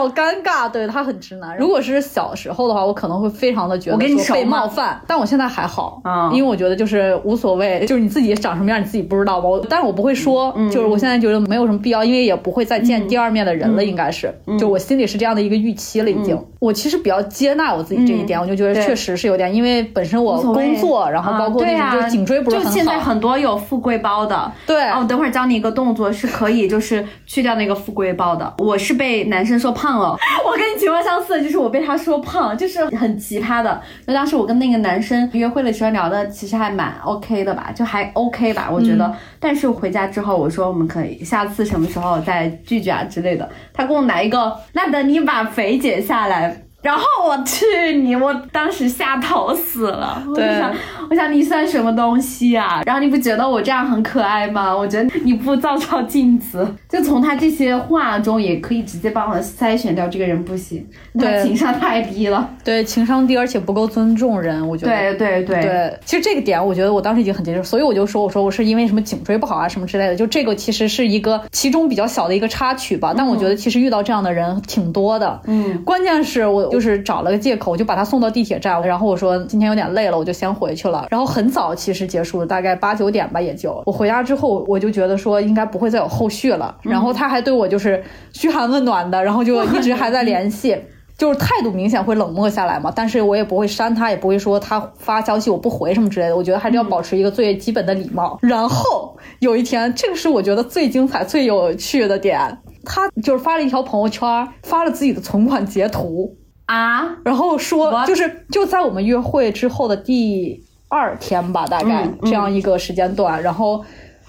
[0.00, 0.70] 好尴尬。
[0.70, 1.56] 对他很直男。
[1.58, 5.00] 如果是小时候的话，我可能会非常的觉得说被冒犯。
[5.06, 6.00] 但我现在还好，
[6.32, 9.48] 因为我觉得就是无所谓，就是你自己长什么样你自己不知道吧。
[9.48, 14.32] 我，但是我不会说，就是我现在觉得没有什么必要，因为也不会再见第二面的人了，应该是。
[14.58, 16.38] 就我心里是这样的一个预期了，已经。
[16.60, 22.70] 我其实比较接纳我自己这一点，我就觉得确实是有点，因为本身我工作，然后包括那种就颈椎不是很好。
[22.70, 24.88] 就现在很多有富贵包的，对。
[24.90, 28.54] 哦，等会儿教你一个动作，是可以就是去掉那个富贵包的。
[28.58, 33.80] 我是被男生说胖了， 我跟你情况相似，就是我被他说胖，就是很奇葩的。
[34.06, 39.12] 就当时我跟那个男生约会的时候聊的，其实还蛮 OK 的吧，就还 OK 吧，我觉得。
[39.38, 43.48] 但是回家之后，我说我们可以下次什么时候再聚聚啊之类的。
[43.72, 46.62] 他给我来一个，那等你把肥减下来。
[46.82, 50.22] 然后我去你，我当时吓头死了。
[50.28, 50.72] 我想，
[51.10, 52.82] 我想你算什么东西啊？
[52.86, 54.74] 然后你不觉得我这样很可爱吗？
[54.74, 60.86] 我觉得你不照照镜子，就从他这些话中也可以直接帮我筛选掉这个人不行，
[61.18, 62.48] 他情商太低了。
[62.64, 64.66] 对，情商低，而且不够尊重人。
[64.66, 64.90] 我觉得。
[64.90, 73.12] 对对对对，其实这个点，我觉得我当时已经很接受，所以我就说，我说我是因为什么颈椎不好啊什么之类的，就这个其实是一个其中比较小的一个插曲吧。
[73.14, 75.40] 但我觉得其实遇到这样的人挺多的。
[75.44, 76.69] 嗯，关键是我。
[76.70, 78.86] 就是找了个借口，我就把他送到地铁站了。
[78.86, 81.06] 然后我说今天有点累了，我就先回去了。
[81.10, 83.82] 然后很早其实结束了，大概八九点吧，也就。
[83.86, 86.76] 我回家之后，我就觉得说应该不会再有后续了。
[86.82, 88.02] 然后他还对我就是
[88.32, 90.76] 嘘寒问暖的，然后就一直还在联系，
[91.18, 92.92] 就是态度明显会冷漠下来嘛。
[92.94, 96.36] 但是我也不会删他，也不会说他发消息我不回什么之类的。
[96.36, 98.38] 我觉得还是要保持一个最基本的礼貌。
[98.42, 106.36] 然后有一天，这个是我觉得最精彩、最有趣的点，他就是发了一条朋友圈，发了自己的存款截图。
[106.70, 113.84] 啊，然后说就是就在我们约会之后的第二天吧，大概这样一个时间段，然后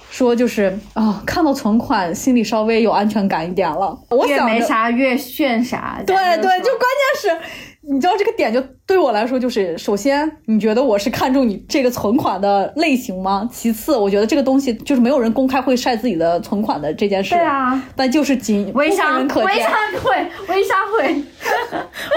[0.09, 3.95] 说就是啊，看到存款心里稍微有安全感一点了。
[4.09, 7.70] 我想没啥越炫啥，对对，就关键是。
[7.83, 13.49] 你知道这个点就对我来说就是，首先你觉得我是看中你这个存款的类型吗？
[13.51, 17.33] 其次，我觉得这个东西就是没有人公开会晒自己的存款的这件事。
[17.33, 19.49] 对啊，但就是仅微商人可见。
[19.55, 19.71] 微商
[20.03, 21.23] 会，微商会。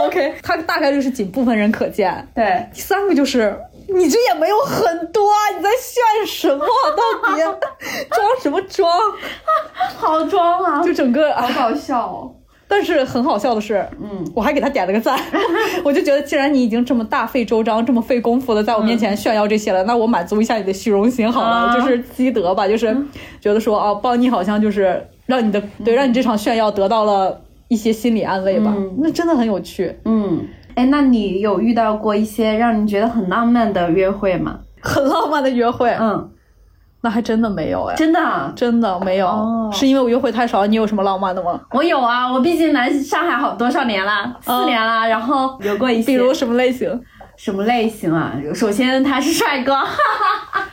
[0.06, 2.28] OK，它大概率是仅部分人可见。
[2.34, 3.58] 对，第三个就是
[3.88, 6.64] 你这也没有很多，你在炫什么？
[6.64, 7.40] 到底
[8.10, 8.90] 装什么装？
[9.96, 10.82] 好装啊！
[10.84, 12.34] 就整个好搞笑哦。
[12.76, 15.16] 但是很好笑的是，嗯，我还给他点了个赞，
[15.84, 22.92] 我就觉得既然你已经这么大费周章、这么费功夫的在我面前炫耀这些了，那我满足一下你的虚荣心好了，就是积德吧，就是
[23.40, 29.96] 觉得说啊，帮你好像就是让你的对，让你这场炫耀得到了一些心理安慰吧，那真的很有趣。
[30.04, 30.44] 嗯，
[30.74, 34.58] 哎，那你有遇到过一些让你觉得很浪漫的约会吗？
[34.80, 36.28] 很浪漫的约会，嗯。
[37.04, 40.64] 那还真的没有哎，真的真的没有，是因为我约会太少。
[40.64, 41.60] 你有什么浪漫的吗？
[41.72, 46.06] 我有啊，我毕竟来上海好多少年了，四年了，然后有过一些。
[46.06, 46.98] 比如什么类型？
[47.36, 48.32] 什么类型啊？
[48.54, 50.68] 首先他是帅哥，哈哈哈，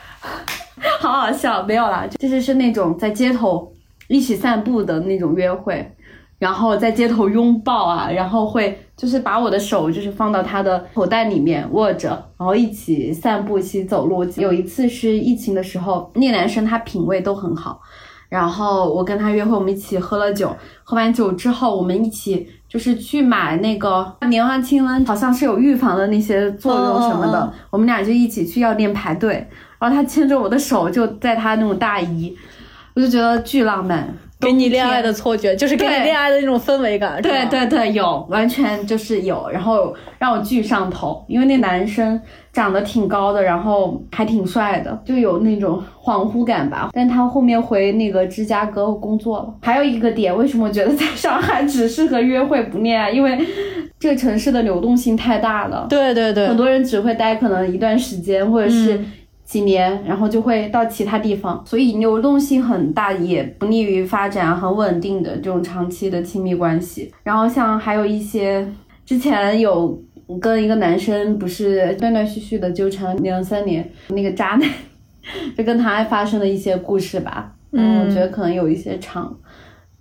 [1.00, 3.70] 好好笑，没有啦，就是是那种在街头
[4.08, 5.94] 一起散步的那种约会。
[6.42, 14.24] 然后在街头拥抱啊，然后会就是把我的手就是放到他的口袋里面握着，然后一起散步，一起走路。
[14.36, 17.80] 有一次是疫情的时候，那个男生他品味都很好，
[18.28, 29.46] 然后我跟他约会，我们一起喝了酒，喝完酒之后，我们一起就是去买那个莲花清瘟，好像是有预防的那些作用什么的，我们俩就一起去药店排队，
[29.78, 32.36] 然后他牵着我的手就在他那种大衣，
[32.96, 34.12] 我就觉得巨浪漫。
[34.42, 37.20] 给你恋爱的错觉，就是给你恋爱的那种氛围感。
[37.22, 42.20] 对对对，有，完全就是有，然后让我巨上头，因为那男生
[42.52, 46.90] 长得挺高的，然后还挺帅的，就有那种恍惚感吧。
[46.92, 49.54] 但他后面回那个芝加哥工作了。
[49.62, 53.10] 还有一个点，为什么我觉得在上海只适合约会不恋爱？
[53.10, 53.38] 因为
[53.98, 59.06] 这个城市的流动性太大了，对对对很多人只会待可能一段时间，或者是嗯
[59.52, 67.12] 几年，然后就会到其他地方，所以流动性很大，也不利于发展很稳定的这种长期的亲密关系。
[67.22, 68.66] 然后像还有一些
[69.04, 70.02] 之前有
[70.40, 74.66] 跟一个男生不是断断续续的纠缠两三年，那个渣男
[75.54, 79.36] 就跟他发生的一些故事吧，嗯，我觉得可能有一些长，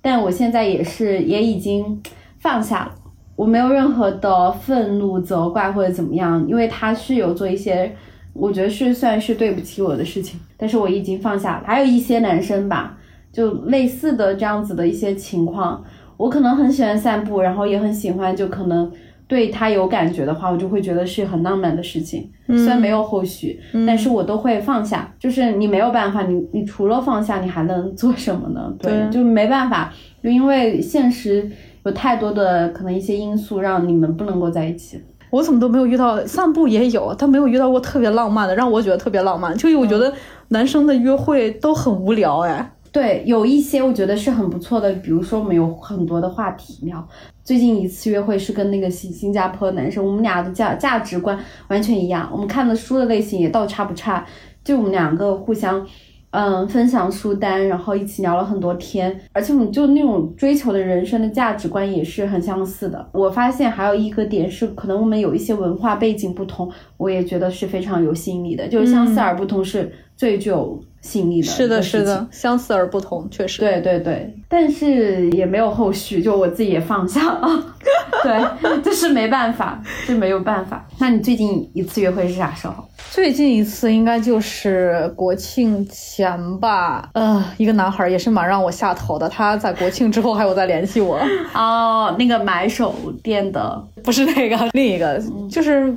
[0.01, 2.01] 但我现在也是也已经
[2.39, 2.95] 放下了。
[3.35, 7.93] 我没有任何的愤怒、责怪或者怎么样，因为他是有做一些，
[8.33, 11.63] 我觉得是算是对不起我的事情，但是我已经放下了。
[11.65, 12.97] 还有一些男生吧，
[13.31, 15.83] 就类似的这样子的一些情况，
[16.17, 18.91] 我可能很喜欢散步，然后也很喜欢，就可能
[19.27, 22.29] 对他有感觉的话，我就会觉得是很浪漫的事情。
[22.47, 25.13] 虽然没有后续，但是我都会放下。
[25.19, 28.73] 就是你没有办法，你你除了放下，你还能做什么呢？
[28.79, 31.49] 对，对就没办法，就因为现实
[31.85, 35.01] 有太多的可能一些因素让你们不能够在一起。
[35.31, 39.57] 我怎么都没有遇到，散步也有，但没有遇到过特别浪漫的，让我觉得特别浪漫。
[39.57, 40.13] 就是我觉得
[40.49, 47.07] 男生的约会都很无聊，哎，对，有一些我觉得是很不错的，比如说我们有很多的话题聊。
[47.43, 54.25] 最近一次约会是跟那个新新加坡男生，我们俩的价价值观完全一样，我们看的书的类型也倒差不差，
[54.63, 55.87] 就我们两个互相。
[56.31, 63.05] 嗯，分享书单，然后一起聊了很多天，而且我们就那种追求的人生的价值观也是很相似的。
[63.11, 71.47] 我发现还有一个点是，可能我们有一些文化背景不同，我也觉得是非常有吸引力的，就是相似而不同是最具有吸引力的。
[71.47, 73.59] 是的，是的，相似而不同，确实。
[73.59, 77.75] 对对对，但是也没有后续，就我自己也放下了。
[78.21, 80.87] 对，就是没办法，这没有办法。
[80.99, 82.83] 那你最近一次约会是啥时候？
[83.09, 91.19] 最近一次应该就是国庆前吧，呃，一个男孩也是蛮让我下头的，他在国庆之后还有在联系我，
[91.55, 92.93] 哦，那个买手
[93.23, 95.19] 店的，不是那个，另一个
[95.49, 95.91] 就是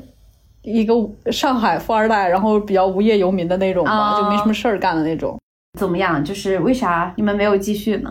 [0.64, 0.94] 一个
[1.30, 5.38] 上海富二代，然后比较无业游民的那种吧，哦就没什么事儿干的那种。
[5.78, 6.24] 怎么样？
[6.24, 8.10] 就是为啥你们没有继续呢？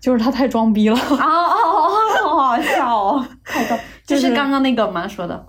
[0.00, 1.90] 就是他太装逼了，啊哦
[2.22, 3.26] 哦，好好笑哦！
[3.44, 3.76] 太逗，
[4.06, 5.08] 就就是是刚刚那个吗？
[5.08, 5.44] 说的，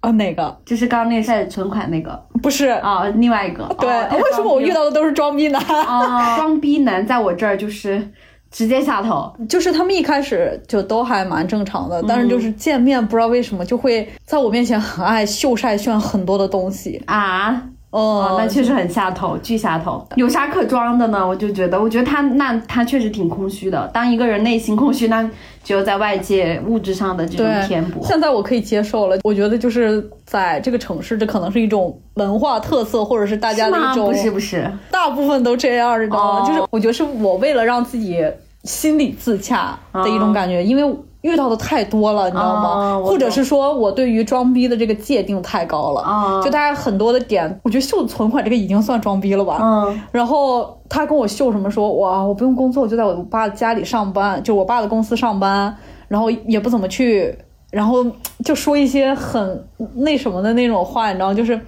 [0.00, 2.66] 啊，哪个就是刚刚那晒存款那个不是？
[2.66, 3.64] 啊、另外一个。
[3.78, 5.62] 对，哦为什么我遇到的都是装逼男？
[5.62, 8.10] 啊、 装逼男在我这儿就是
[8.54, 9.30] 直接下头。
[9.48, 17.02] 就是他们一开始就都还蛮正常的，但是就是见面不知道为什么就会在我面前很爱秀晒炫很多的东西。
[17.06, 20.06] 啊，哦哦，那确实很下头，巨下头。
[20.14, 21.26] 有啥可装的呢？
[21.26, 23.90] 我就觉得，我觉得他那他确实挺空虚的。
[23.92, 25.28] 当一个人内心空虚，那
[25.64, 28.04] 只有在外界物质上的这种填补。
[28.04, 29.18] 现在我可以接受了。
[29.24, 36.40] 我觉得就是在这个城市，这可能是一种文化特色，或者是大家的一种，不是不是，大部分都这样，你知道吗？
[36.42, 38.22] 哦就是我觉得是我为了让自己
[38.64, 42.98] 心理自洽的一种感觉，因为遇到的太多了，你知道吗？
[43.02, 49.58] 或者是说我对于装逼的这个界定太高了，哦就大家很多的点，我觉得秀存款这个已经算装逼了吧？
[49.62, 55.74] 嗯然后他跟我秀什么说，哇，我不用工作，我就在我爸家里上班，就我爸的公司上班，
[56.08, 57.38] 然后也不怎么去，
[57.70, 58.04] 然后
[58.44, 61.58] 就说一些很那什么的那种话，你知道，就是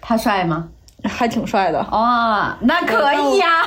[0.00, 0.68] 他帅吗？
[1.04, 1.80] 还挺帅的。
[1.90, 3.62] 哦，那可以呀、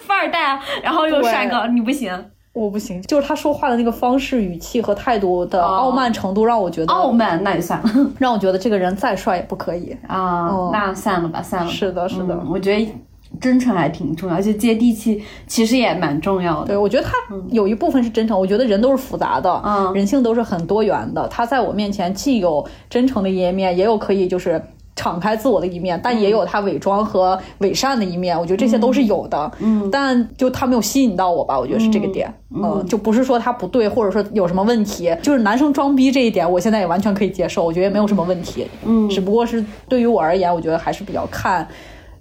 [0.00, 2.12] 富二代啊，然后又帅哥，你不行。
[2.52, 9.96] 我不行，就是他说话的那个方式、语气和态度的哦傲慢程度，让我觉得，傲慢，那也算了 让我觉得这个人再帅也不可以。
[10.06, 11.70] 啊、哦那算了吧，算了。
[11.70, 12.34] 是的，是的。
[12.34, 12.94] 嗯我觉得
[13.40, 16.68] 真诚还挺重要，而且接地气其实也蛮重要的。
[16.68, 17.10] 对，我觉得他
[17.50, 21.26] 有一部分是真诚，我觉得人都是复杂的，嗯人性都是很多元的。
[21.26, 24.62] 他在我面前既有真诚的一面，也有可以就是
[24.96, 28.38] 敞开自我的一面，但也有他伪装和伪善的一面。
[28.38, 41.66] 我觉得这些都是有的，嗯，但就他没有吸引到我吧，我觉得是这个点，嗯，就不是说他不对，或者说有什么问题，就是男生装逼这一点，我现在也完全可以接受，我觉得也没有什么问题，嗯，只不过是对于我而言，我觉得还是比较看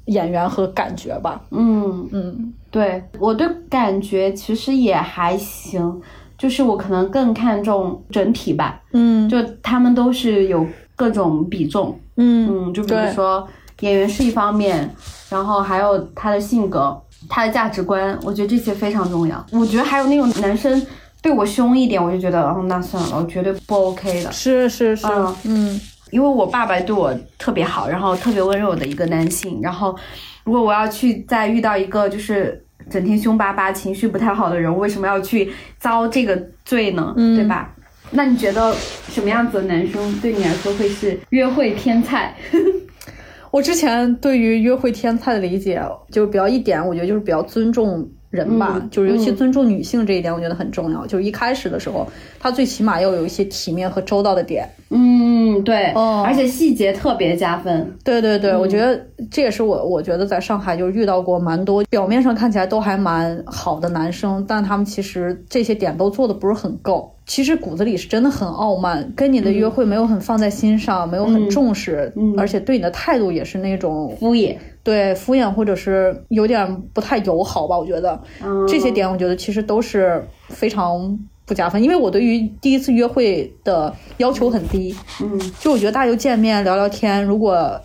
[0.05, 2.53] 演员和感觉吧，嗯，嗯。
[2.71, 6.01] 对我对感觉其实也还行，
[6.35, 9.29] 就是我可能更看重整体吧，嗯。
[9.29, 10.65] 就他们都是有
[10.95, 13.47] 各种比重，嗯嗯，就比如说
[13.79, 14.89] 演员是一方面，
[15.29, 19.45] 然后还有他的性格、他的价值观，我觉得这些非常重要。
[19.51, 20.85] 我觉得还有那种男生
[21.21, 24.31] 对我凶一点，我就觉得，哦，那算了，我绝对不 OK 的。
[24.31, 25.81] 是是是嗯嗯
[26.11, 29.95] 因为我爸爸对我特别好，然后特别温柔的一个男性，然后
[30.43, 37.11] 如果我要去再遇到一个就是整天凶巴巴、情绪不太好的人，我为什么要去遭这个罪呢？
[37.17, 37.73] 嗯对吧？
[38.15, 38.73] 那你觉得
[39.09, 42.35] 什么样子的男生对你来说会是约会天菜？
[43.49, 51.05] 我之前对于约会天菜的理解，就比较一点，我觉得就是比较尊重人吧，嗯就是尤其嗯尊重女性这一点，我觉得很重要。
[51.05, 52.07] 就是一开始的时候，
[52.39, 54.67] 他最起码要有一些体面和周到的点。
[54.89, 57.95] 嗯，对，哦而且细节特别加分。
[58.03, 67.13] 对对对，我觉得这也是我我觉得在上海就是遇到过蛮多表面上看起来都还蛮好的男生，但他们其实这些点都做的不是很够。
[67.25, 77.77] 其实骨子里是真的很傲慢，跟你的约会没有很放在心上，没有很重视，嗯而且对你的态度也是那种敷衍，对敷衍或者是有点不太友好吧。
[77.77, 87.79] 我觉得、嗯这些点，我觉得其实都是非常不加分，因为我对于第一次约会的要求很低，嗯就我觉得大家就见面聊聊天，如果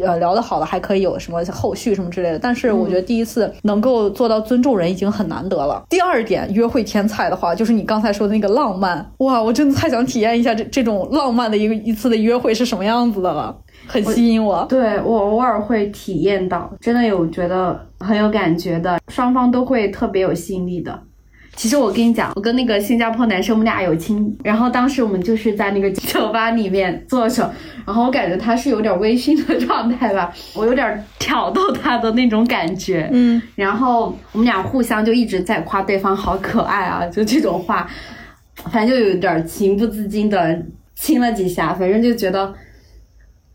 [0.00, 2.38] 呃聊得好的，还可以有什么后续什么之类的。
[2.38, 5.84] 但是我觉得第一次能够做到尊重人已经很难得了。
[5.90, 13.54] 第二点，约会天菜的话，就是你刚才说的那个浪漫，哇，我真的太想体验一下这这种浪漫的一个一次的约会是什么样子的了，
[13.90, 14.64] 很吸引我。
[14.68, 21.02] 对我偶尔会体验到，真的有觉得很有感觉的，双方都会特别有吸引力的。
[21.56, 27.52] 其实我跟你讲，我跟那个新加坡男生，我们俩有亲，然后当时我们就是在那个酒吧里面坐着，
[27.84, 37.86] 然后我感觉他是有点微醺的状态吧，我有点挑逗他的那种感觉，嗯，然后我们俩互相就一直在夸对方好可爱啊，就这种话，
[38.70, 40.62] 反正就有点情不自禁的
[40.94, 42.54] 亲了几下，反正就觉得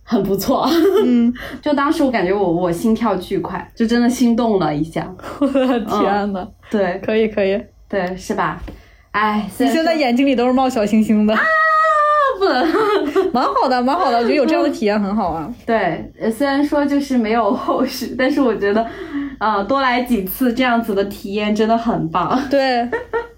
[0.07, 0.65] 很不错。
[1.03, 5.01] 嗯， 就当时我感觉我我心跳巨快，就真的心动了一下。
[5.41, 8.61] 天呐，对可以可以，对，是吧？
[9.11, 11.41] 哎，你现在眼睛里都是冒小星星的啊，
[12.37, 12.67] 不能
[13.33, 15.51] 蛮好的，蛮好的，我觉得有这样的体验很好啊。
[15.65, 18.85] 对，呃虽然说就是没有后续，但是我觉得，
[19.39, 22.37] 呃，多来几次这样子的体验真的很棒。
[22.49, 22.87] 对，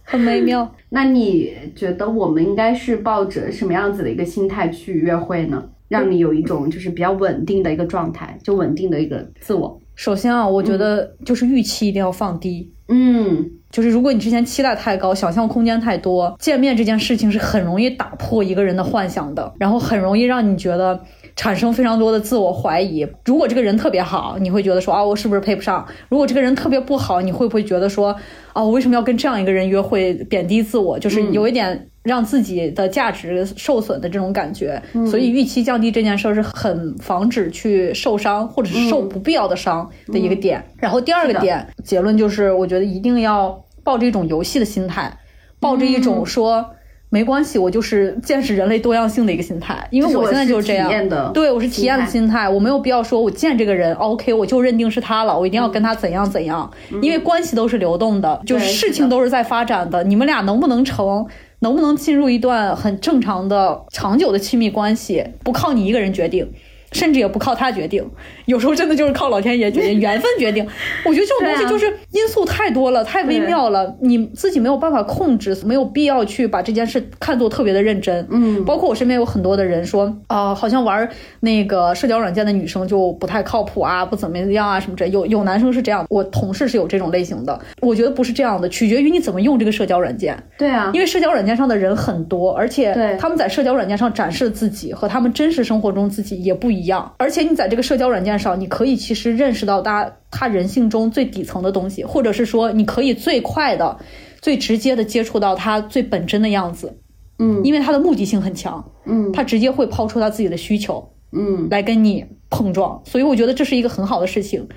[0.04, 0.70] 很美妙。
[0.90, 5.64] 那你觉得我们应该是抱着什么样子的一个心态去约会呢？
[5.88, 9.80] 让你有一种就是比较稳定的一个状态，就稳定的一个自我。
[9.96, 12.72] 首先啊，我觉得就是预期一定要放低。
[12.90, 20.98] 嗯，就是如果你之前期待太高，想象空间太多，见面这件事情是很容易打破一个人的幻想的，然后很容易让你觉得
[21.36, 23.06] 产生非常多的自我怀疑。
[23.26, 25.86] 如果这个人特别好，你会觉得说啊，我是不是配不上？
[26.10, 28.16] 如果这个人特别不好，你会不会觉得说
[28.54, 30.98] 啊，我为什么要跟这样一个人约会，贬低自我？
[30.98, 34.82] 就是有一点让自己的价值受损的这种感觉。
[35.06, 40.64] 所以预期降低这件事儿是很防止去受伤或者是受不必要的伤的一个点。
[40.78, 45.16] 然后第二个点，结论就是，我觉得一定要抱着一种游戏的心态，
[45.60, 46.66] 抱着一种说。
[47.10, 56.70] 没关系，我就是见识人类多样性的一个心态，因为我现在就是是这样对我是体验的心态，我没有必要说我见这个人，OK，我就认定是他了，我一定要跟他怎样怎样，
[57.02, 61.26] 因为关系都是流动的，就是事情都是在发展的，你们俩能不能成，
[61.60, 66.52] 能不能进入一段很正常的、长久的亲密关系，不靠你一个人决定。
[66.92, 68.04] 甚至也不靠他决定，
[68.46, 70.66] 有时候真的就是靠老天爷决定，缘分决定。
[71.06, 78.26] 我觉得这种东西就是因素太多了，太微妙了，你自己没有办法控制，没有必要去把这件事看作特别的认真。
[78.30, 81.08] 嗯包括我身边有很多的人说，啊、好像玩
[81.42, 85.10] 那个社交软件的女生就不太靠谱啊，不怎么样啊什么之类。
[85.12, 87.60] 有有男生是这样，我同事是有这种类型的。
[87.82, 90.38] 我觉得不是这样的，取决于你怎么用这个社交软件。
[90.58, 97.14] 对啊，因为社交软件上的人很多，而且对他们在社交软件上展示自己和他们真实生活中自己也不一样。
[97.18, 103.98] 而且你在这个社交软件上，你可以其实认识到大他人性中最底层的东西，或者是说你可以最快的、
[104.42, 107.00] 最直接的接触到他最本真的样子。
[107.40, 114.68] 嗯因为他的目的性很强，嗯他直接会抛出他自己的需求嗯来跟你碰撞，所以我觉得这是一个很好的事情。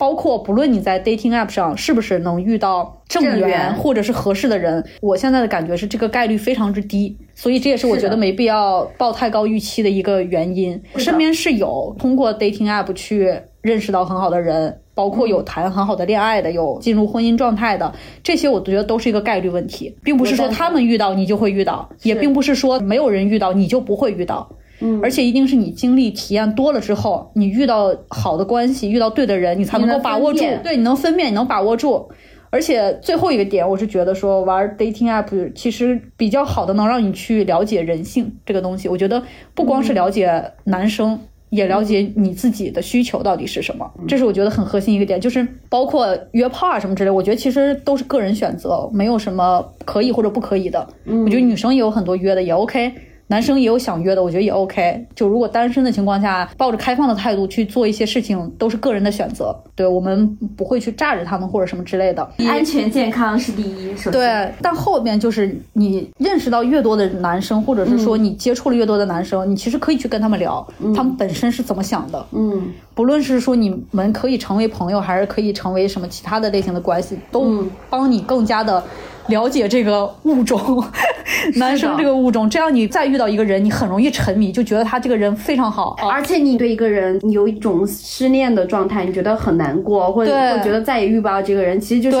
[0.00, 10.82] 包括不论你在 dating app 上是不是能遇到正缘或者是合适的人，我现在的感觉是这个概率非常之低，所以这也是我觉得没必要抱太高预期的一个原因。
[10.94, 17.92] 我身边是有通过 dating app 去认识到很好的人，包括有谈很好的恋爱的，有进入婚姻状态的，
[18.22, 24.50] 这些我觉得都是一个概率问题，并不是说他们遇到你就会遇到，也并不是说没有人遇到你就不会遇到。
[24.80, 30.44] 嗯而且一定是你经历体验多了之后，你遇到好的关系，遇到对的人，你才能够把握住。
[30.62, 32.10] 对，你能分辨，你能把握住。
[32.52, 38.88] 而且最后一个点，我是觉得说玩 dating app 其实比较好的能让你去了解人性这个东西。
[38.88, 39.22] 我觉得
[39.54, 41.20] 不光是了解男生，
[41.50, 45.20] 也了解你自己的需求到底是什么，这是我觉得很核心一个点。
[45.20, 50.88] 就是包括约炮啊什么之类，我觉得其实都是个人选择，没有什么可以或者不可以的。
[51.04, 52.92] 嗯我觉得女生也有很多约的也 OK。
[53.30, 55.06] 男生也有想约的，我觉得也 OK。
[55.14, 59.56] 就如果单身的情况下，抱着开放的态度去做一些事情，都是个人的选择。
[59.76, 60.26] 对我们
[60.56, 62.28] 不会去炸着他们或者什么之类的。
[62.48, 64.12] 安全健康是第一，首先。
[64.12, 72.26] 对，但后面就是你认识到越多的男生，或者是说你接触了越多的男生，你其实可以去跟他们聊，他们本身是怎么想的。
[72.32, 78.82] 嗯，不论是说你们可以成为朋友，还是可以成为什么其他的类型的关系，都帮你更加的。
[79.28, 80.84] 了解这个物种，
[81.56, 92.18] 男生这个物种，这样你再遇到一个人，你很容易沉迷，就觉得他这个人非常好，而且你对一个人有一种失恋的状态，你觉得很难过，或者会觉得再也遇不到这个人，其实就是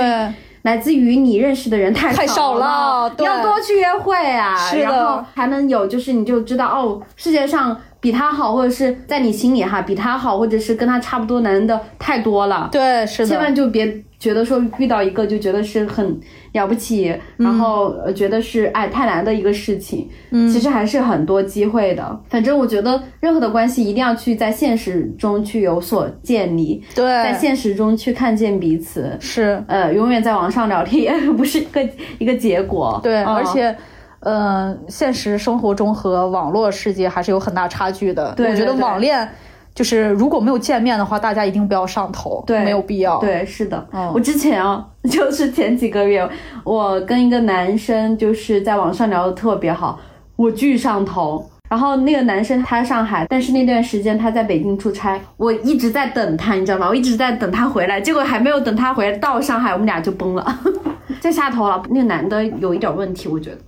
[0.62, 14.02] 来自于你认识的人太太少了，要多去约会啊，然后才能有，就是你就知道哦，世界上比他好，或者是在你心里哈比他好，或者是跟他差不多男的太多了，对，是的，千万就别。
[14.20, 16.20] 觉得说遇到一个就觉得是很
[16.52, 22.20] 了不起，然后觉得是哎太难的一个事情，嗯其实还是很多机会的。
[22.28, 33.00] 反正我觉得任何的关系一定要去在现实中去有所建立，对，在现实中去看见彼此，是呃，永远在网上聊天 不是一个一个结果。
[33.02, 33.74] 对，而且，
[34.20, 38.34] 呃，现实生活中和网络世界还是有很大差距的。
[38.34, 39.26] 对我觉得网恋。
[39.74, 43.18] 就是如果没有见面的话，大家一定不要上头，对，没有必要。
[43.18, 43.86] 对，是的。
[44.12, 46.28] 我之前啊，就是前几个月，
[46.64, 49.98] 我跟一个男生就是在网上聊的特别好，
[50.36, 51.48] 我巨上头。
[51.70, 56.88] 然后那个男生他上海，但是那段时间他在北京出差，我一直在等他，你知道吗？
[56.88, 60.58] 我一直在等他回来，结果还没有等他回来到上海，我们俩就崩了，
[61.22, 61.80] 就下头了。
[61.90, 63.58] 那个男的有一点问题，我觉得。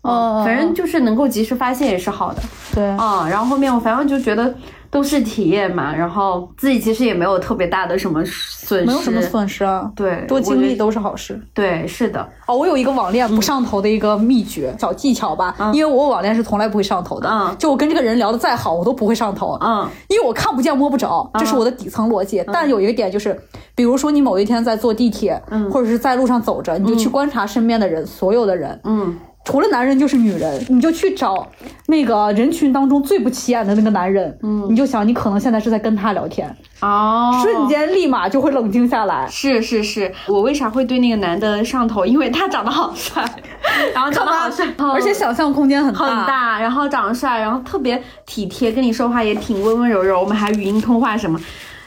[0.00, 0.42] 哦。
[0.42, 2.40] 反正就是能够及时发现也是好的。
[2.74, 2.82] 对。
[2.92, 4.54] 啊，然后后面我反正就觉得。
[4.90, 9.88] 都是体验嘛，然后自己其实也没有特别大的什么损失，没有什么损失啊。
[9.94, 11.40] 对，多经历都是好事。
[11.54, 12.28] 对，是的。
[12.46, 15.54] 哦，我有一个网恋不上头的一个秘诀，小技巧吧。
[15.58, 15.72] 嗯。
[15.72, 17.28] 因为我网恋是从来不会上头的。
[17.28, 17.54] 嗯。
[17.56, 19.56] 就我跟这个人聊的再好，我都不会上头。
[19.60, 19.88] 嗯。
[20.08, 22.42] 因为我看不见摸不着，这是我的底层逻辑。
[22.52, 23.40] 但有一个点就是，
[23.76, 29.16] 比如说你某一天在坐地铁，嗯，或者是在路上走着，你就去观察身边的人，所有的人，嗯。
[29.44, 31.48] 除了男人就是女人，你就去找
[31.86, 39.26] 那个人群当中最不起眼的那个男人，嗯，你就想你可能现在是在跟他聊天，哦，瞬间立马就会冷静下来。
[39.28, 42.04] 是是是，我为啥会对那个男的上头？
[42.04, 43.24] 因为他长得好帅，
[43.94, 51.40] 然后长得好帅，而且想象空间很大，很大，然后长得帅，然后特别体贴，跟你说话也挺温温柔柔，我们还语音通话什么，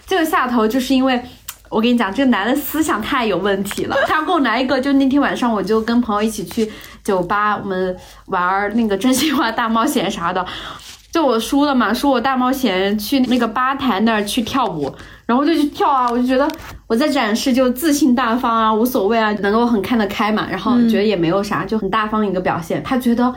[0.06, 1.22] 这个下头就是因为。
[1.70, 3.96] 我跟你讲，这个男的思想太有问题了。
[4.06, 6.72] 他给我来一个，就那天晚上，我就跟朋友一起去
[7.04, 7.96] 酒吧，我们
[8.28, 10.46] 玩那个真心话大冒险啥的。
[11.12, 14.92] 就我输了嘛，输我大冒险去那个吧台那儿去跳舞，
[15.26, 16.48] 然后就去跳啊，我就觉得
[16.88, 22.82] 我在展示就自信大方啊，无所谓啊，能够很看得开嘛，然后觉得也没有啥，就很大方一个表现。
[22.84, 23.34] 他觉得。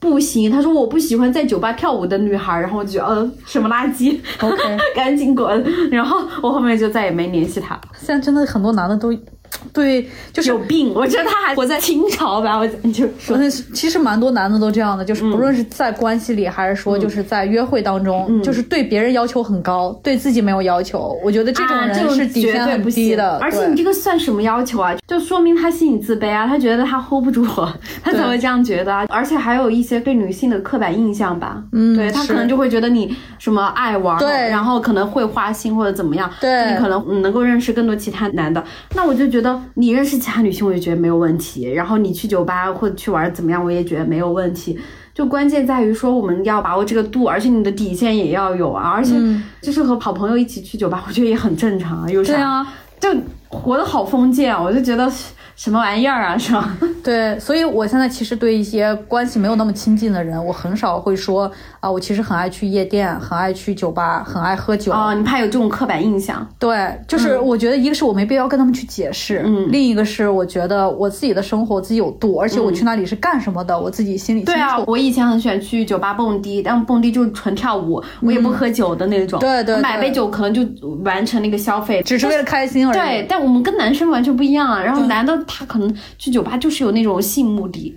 [0.00, 4.58] 不行，他说我不喜欢在酒吧跳舞的女孩，然后我就呃什么垃圾，OK，
[4.94, 5.64] 赶紧滚。
[5.90, 7.80] 然后我后面就再也没联系他。
[7.94, 9.10] 现在真的很多男的都。
[9.72, 10.92] 对，就是有病。
[10.94, 13.36] 我觉得他还活在清朝吧，我就说，
[13.72, 21.18] 其实蛮多男的都这样的，就是不论是在关系里，还是说就是在约会当中，就是对别人要求很高，对自己没有要求。
[21.24, 23.38] 我觉得这种人是底线很低的。
[23.38, 24.94] 而且你这个算什么要求啊？
[25.06, 28.94] 就说明他心里自卑啊，他觉得他 hold 不住我，他才会这样觉得。
[29.08, 38.62] 而且还有一些对女性的刻板印象吧，嗯，对他可能就会觉得你什么爱玩，对，然后可能会花心或者怎么样，对你可能能够认识更多其他男的。
[38.94, 39.43] 那我就觉得。
[39.74, 41.70] 你认识其他女性，我也觉得没有问题。
[41.72, 44.78] 然后你去酒吧或者去玩怎么样，我也觉得没有问题。
[45.12, 48.88] 就关键在于说，我们要把握这个度，而且你的底线也要有啊。
[48.88, 49.14] 而且
[49.60, 52.08] 就是和好朋友一起去酒吧，我觉得也很正常啊。
[52.08, 52.32] 有啥？
[52.32, 52.66] 对啊，
[53.00, 53.08] 就
[53.48, 55.10] 活得好封建，我就觉得。
[55.56, 56.76] 什么玩意儿啊，是吧？
[57.02, 61.50] 对，所以我现在其实对一些关系没有那么亲近的人，我很少会说
[61.80, 64.92] 啊，我其实很爱去夜店，很爱去酒吧，很爱喝酒。
[64.92, 66.46] 哦，你怕有这种刻板印象？
[66.58, 74.52] 对，就是我觉得一个是我没必要跟他们去解释，嗯，另一个是我觉得我自己的生活自己有度，而且我去那里是干什么的，我自己心里清楚。
[74.52, 79.38] 对啊，我以前很喜欢去酒吧蹦迪，但蹦迪就是纯跳舞，我也不喝酒的那种。
[79.38, 80.62] 对对，买杯酒可能就
[81.04, 82.98] 完成那个消费，只是为了开心而已。
[82.98, 84.82] 对，但我们跟男生完全不一样啊。
[84.82, 85.96] 然后男的他可能。
[86.18, 87.94] 去酒吧就是有那种性目的，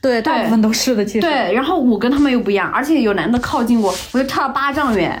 [0.00, 1.04] 对，大部分都是的。
[1.04, 5.20] 其实对，然后我跟他们又不一样，而且有男的靠近我，我就跳了八丈远。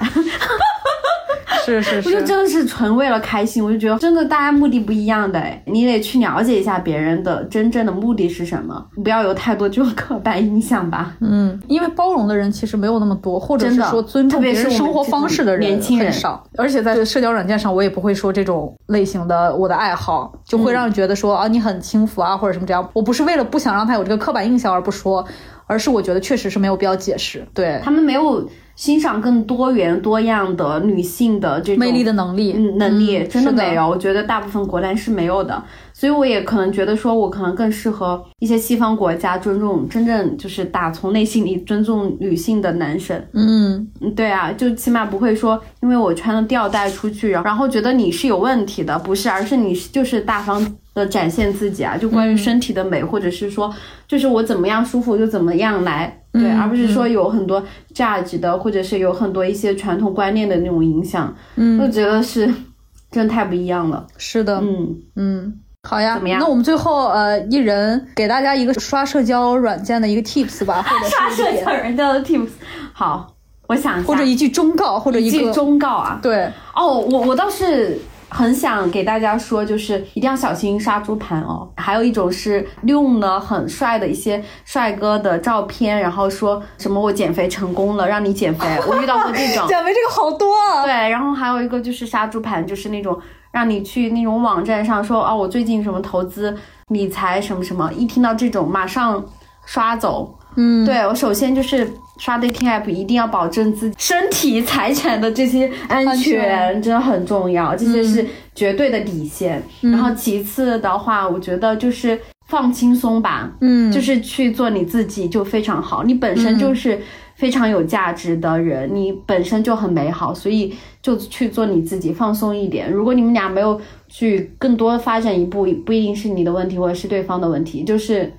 [1.66, 11.14] 是是是，我就真的是纯为了开心，我就觉得真的大家目的不一样的哎，你得去了解一下别人的真正的目的是什么，不要有太多这种刻板印象吧。
[11.20, 16.44] 嗯，因为包容的人其实没有那么多，或者是真的说尊重特别人生活方式的人年轻人很少。
[16.56, 22.88] 而且在社交软件上，我也不会说这种类型的我的爱好，就会让人觉得说、啊你很轻浮啊或者什么这样。
[22.92, 25.24] 我不是为了不想让他有这个刻板印象而不说，
[25.66, 27.46] 而是我觉得确实是没有必要解释。
[27.52, 35.62] 对，他们没有欣赏更多元多样的女性的这种魅力的能力，嗯能力、嗯真的没有，我觉得大部分国男是没有的，
[35.92, 43.16] 所以我也可能觉得说，我可能更适合一些西方国家尊重真正就是打从内心里尊重女性的男生。
[43.32, 53.72] 嗯，嗯，对啊，就起码不会说，因为我穿了吊带出去，然后觉得你是有问题的，不是，而是你就是大方的展现自己啊，就关于身体的美，或者是说，
[54.08, 57.62] 就是我怎么样舒服就怎么样来，对，而不是说有很多
[57.94, 62.46] judge 的，或者是有很多一些传统观念的那种影响，嗯，我觉得是
[63.12, 72.48] 真的太不一样了，是的，嗯，嗯，好呀，怎么样那我们最后呃，一人给大家一个刷社交软件的一个 tips 吧，或者刷社交软件的 tips，
[72.94, 73.34] 好，
[73.66, 77.98] 我想一下，或者一句忠告，或者一一句忠告啊，对，哦，我我倒是
[78.28, 81.68] 很想给大家说，就是一定要小心杀猪盘哦。
[81.76, 88.66] 还有一种是用了很帅的一些帅哥的照片，然后说什么我减肥成功了，让你减肥。
[88.88, 89.66] 我遇到过这种。
[89.68, 93.16] 减肥这个好多啊，对，然后还有一个就是杀猪盘，就是那种
[93.52, 96.56] 让你去那种网站上说啊，我最近什么投资
[96.88, 99.24] 理财什么什么，一听到这种马上
[99.64, 100.36] 刷走。
[100.56, 109.62] 嗯，对我首先就是刷 dating app 一定要保证自己身体财产的这些安全真的很重要，这些是绝对的底线。
[109.80, 116.98] 然后其次的话，我觉得就是放轻松吧，嗯，就是去做你自己就非常好，你本身就是
[117.34, 122.90] 非常有价值的人，你本身就很美好，所以就去做你自己，放松一点。
[122.90, 128.32] 如果你们俩没有去更多发展一步，不一定是你的问题，或者是对方的问题，就是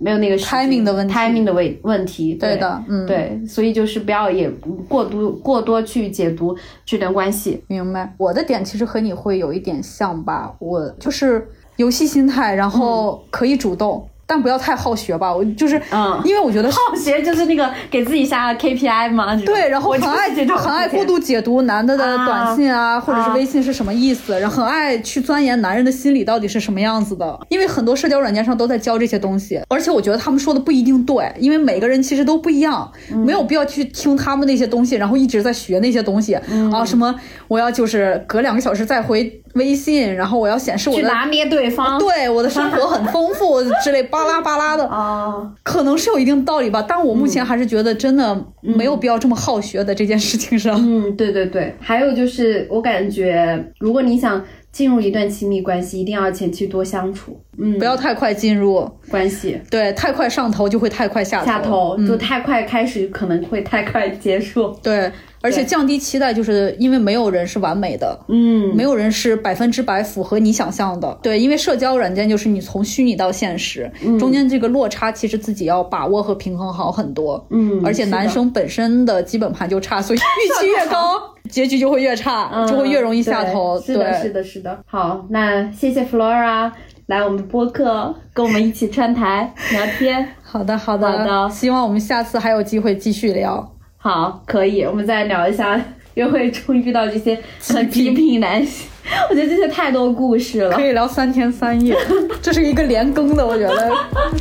[0.00, 4.48] 没有那个 Timing 的问题，timing 的问问题，对的，嗯，，对，所以就是不要也
[4.88, 7.62] 过度过多去解读这段关系。
[7.68, 8.12] 明白。
[8.16, 11.46] 我的点其实和你会有一点像吧，我就是
[11.76, 14.08] 游戏心态，然后可以主动。
[14.30, 16.20] 但不要太好学吧，我就是，嗯。
[16.24, 27.40] 因为我觉得好学就是那个给自己下 KPI 嘛，对，然后我很爱这种很爱过度解读男的的短信啊，或者是啊微信是什么意思，然后很爱去钻研男人的心理到底是什么样子的。
[27.48, 33.18] 因为很多社交软件上都在教这些东西，而且我觉得他们说的不一定对，因为每个人其实都不一样，嗯。
[33.18, 36.70] 没有必要去听他们那些东西，然后一直在学那些东西、嗯。
[36.70, 37.14] 啊，什么
[37.48, 41.02] 我要就是隔两个小时再回微信，然后我要显示我的。
[41.02, 41.98] 去拿捏对方。
[41.98, 50.76] 对我的生活很丰富 之类巴拉巴拉的，啊，可能是有一定道理吧，但我目前还是觉得真的没有必要这么好学的这件事情上。
[50.78, 54.42] 嗯，对对对，还有就是我感觉，如果你想
[54.72, 61.46] 进入一段亲密关系，一定要前期多相处，嗯，不要太快进入，关系对，太快上头就会太快下头。
[61.46, 64.72] 下头就太快开始，可能会太快结束。
[64.82, 65.10] 对，
[65.42, 71.18] 而且降低期待，就是因为没有人是完美的，嗯，没有人是百分之百符合你想象的。
[71.22, 77.44] 对，因为社交软件就是你从虚拟到现实，中间这个落差其实自己要把握和平衡好很多。
[77.50, 81.18] 嗯而且男生本身的基本盘就差，所以预期越高，
[81.48, 83.78] 结局就会越差，就会越容易下头。
[83.78, 84.78] 嗯对是的，是，的，是的。
[84.86, 86.70] 好，那谢谢 Flora
[87.06, 90.28] 来我们播客，跟我们一起串台聊天。
[90.42, 93.72] 好的，好的，好的希望我们下次还有机会继续聊。
[94.02, 95.78] 好，可以，我们再聊一下
[96.14, 97.38] 约会中遇到这些
[97.68, 98.88] 很极品男性，
[99.28, 100.74] 我觉得这些太多故事了。
[100.74, 100.80] 可。
[100.80, 101.94] 以聊三天三夜，
[102.40, 103.92] 这是一个连更的，我觉得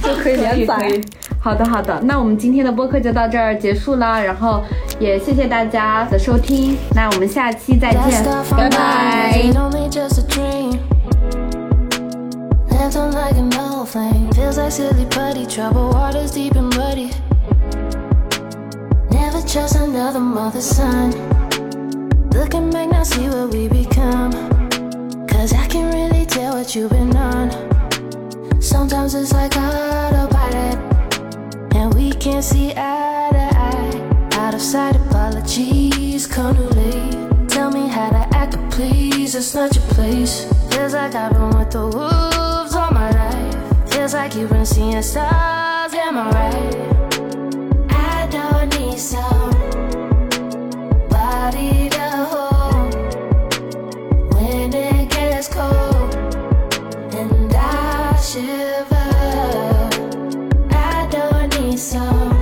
[0.02, 0.88] 就可以连可以载。
[0.88, 1.02] 以。
[1.42, 4.64] 好的，好的，那我们今天的播客就到这儿结束了，然后
[4.98, 9.34] 也谢谢大家的收听，那我们下期再见拜拜。
[9.44, 9.90] Ain't only
[19.54, 21.10] just another mother's son.
[22.30, 24.32] Looking back now, see what we become.
[25.28, 27.50] Cause I can really tell what you've been on.
[28.62, 30.78] Sometimes it's like autopilot.
[31.74, 34.40] And we can't see eye to eye.
[34.40, 37.50] Out of sight, apologies come too late.
[37.50, 40.46] Tell me how to act, please, it's not your place.
[40.70, 43.92] Feels like I've been with the wolves all my life.
[43.92, 46.99] Feels like you've been seeing stars, am I right?
[58.30, 59.10] Shiver.
[60.72, 62.39] I don't need some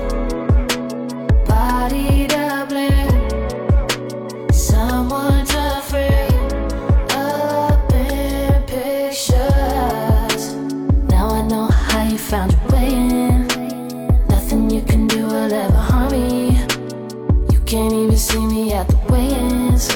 [17.68, 19.90] can't even see me at the weigh-ins.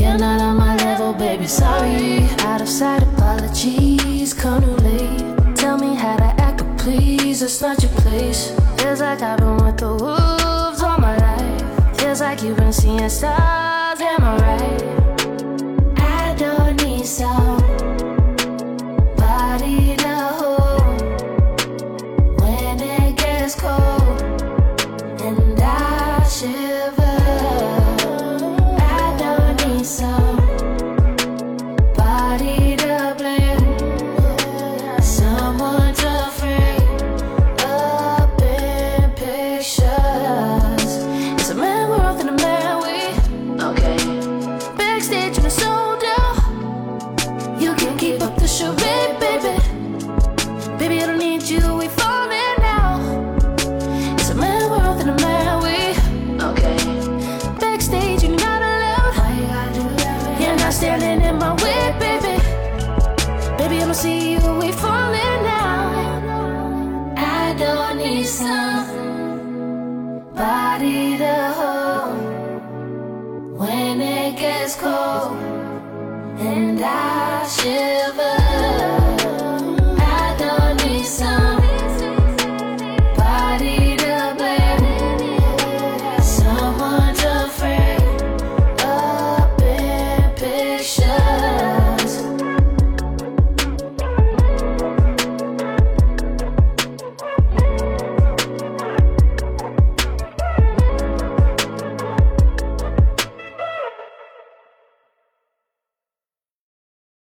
[0.00, 2.20] You're not on my level, baby, sorry.
[2.48, 5.56] Out of sight, apologies, come too late.
[5.56, 8.50] Tell me how to act, but please, it's not your place.
[8.78, 11.98] Feels like I've been with the wolves all my life.
[11.98, 14.82] Feels like you've been seeing stars, am I right?
[15.98, 17.60] I don't need some
[19.16, 20.92] body to hold
[22.40, 23.95] when it gets cold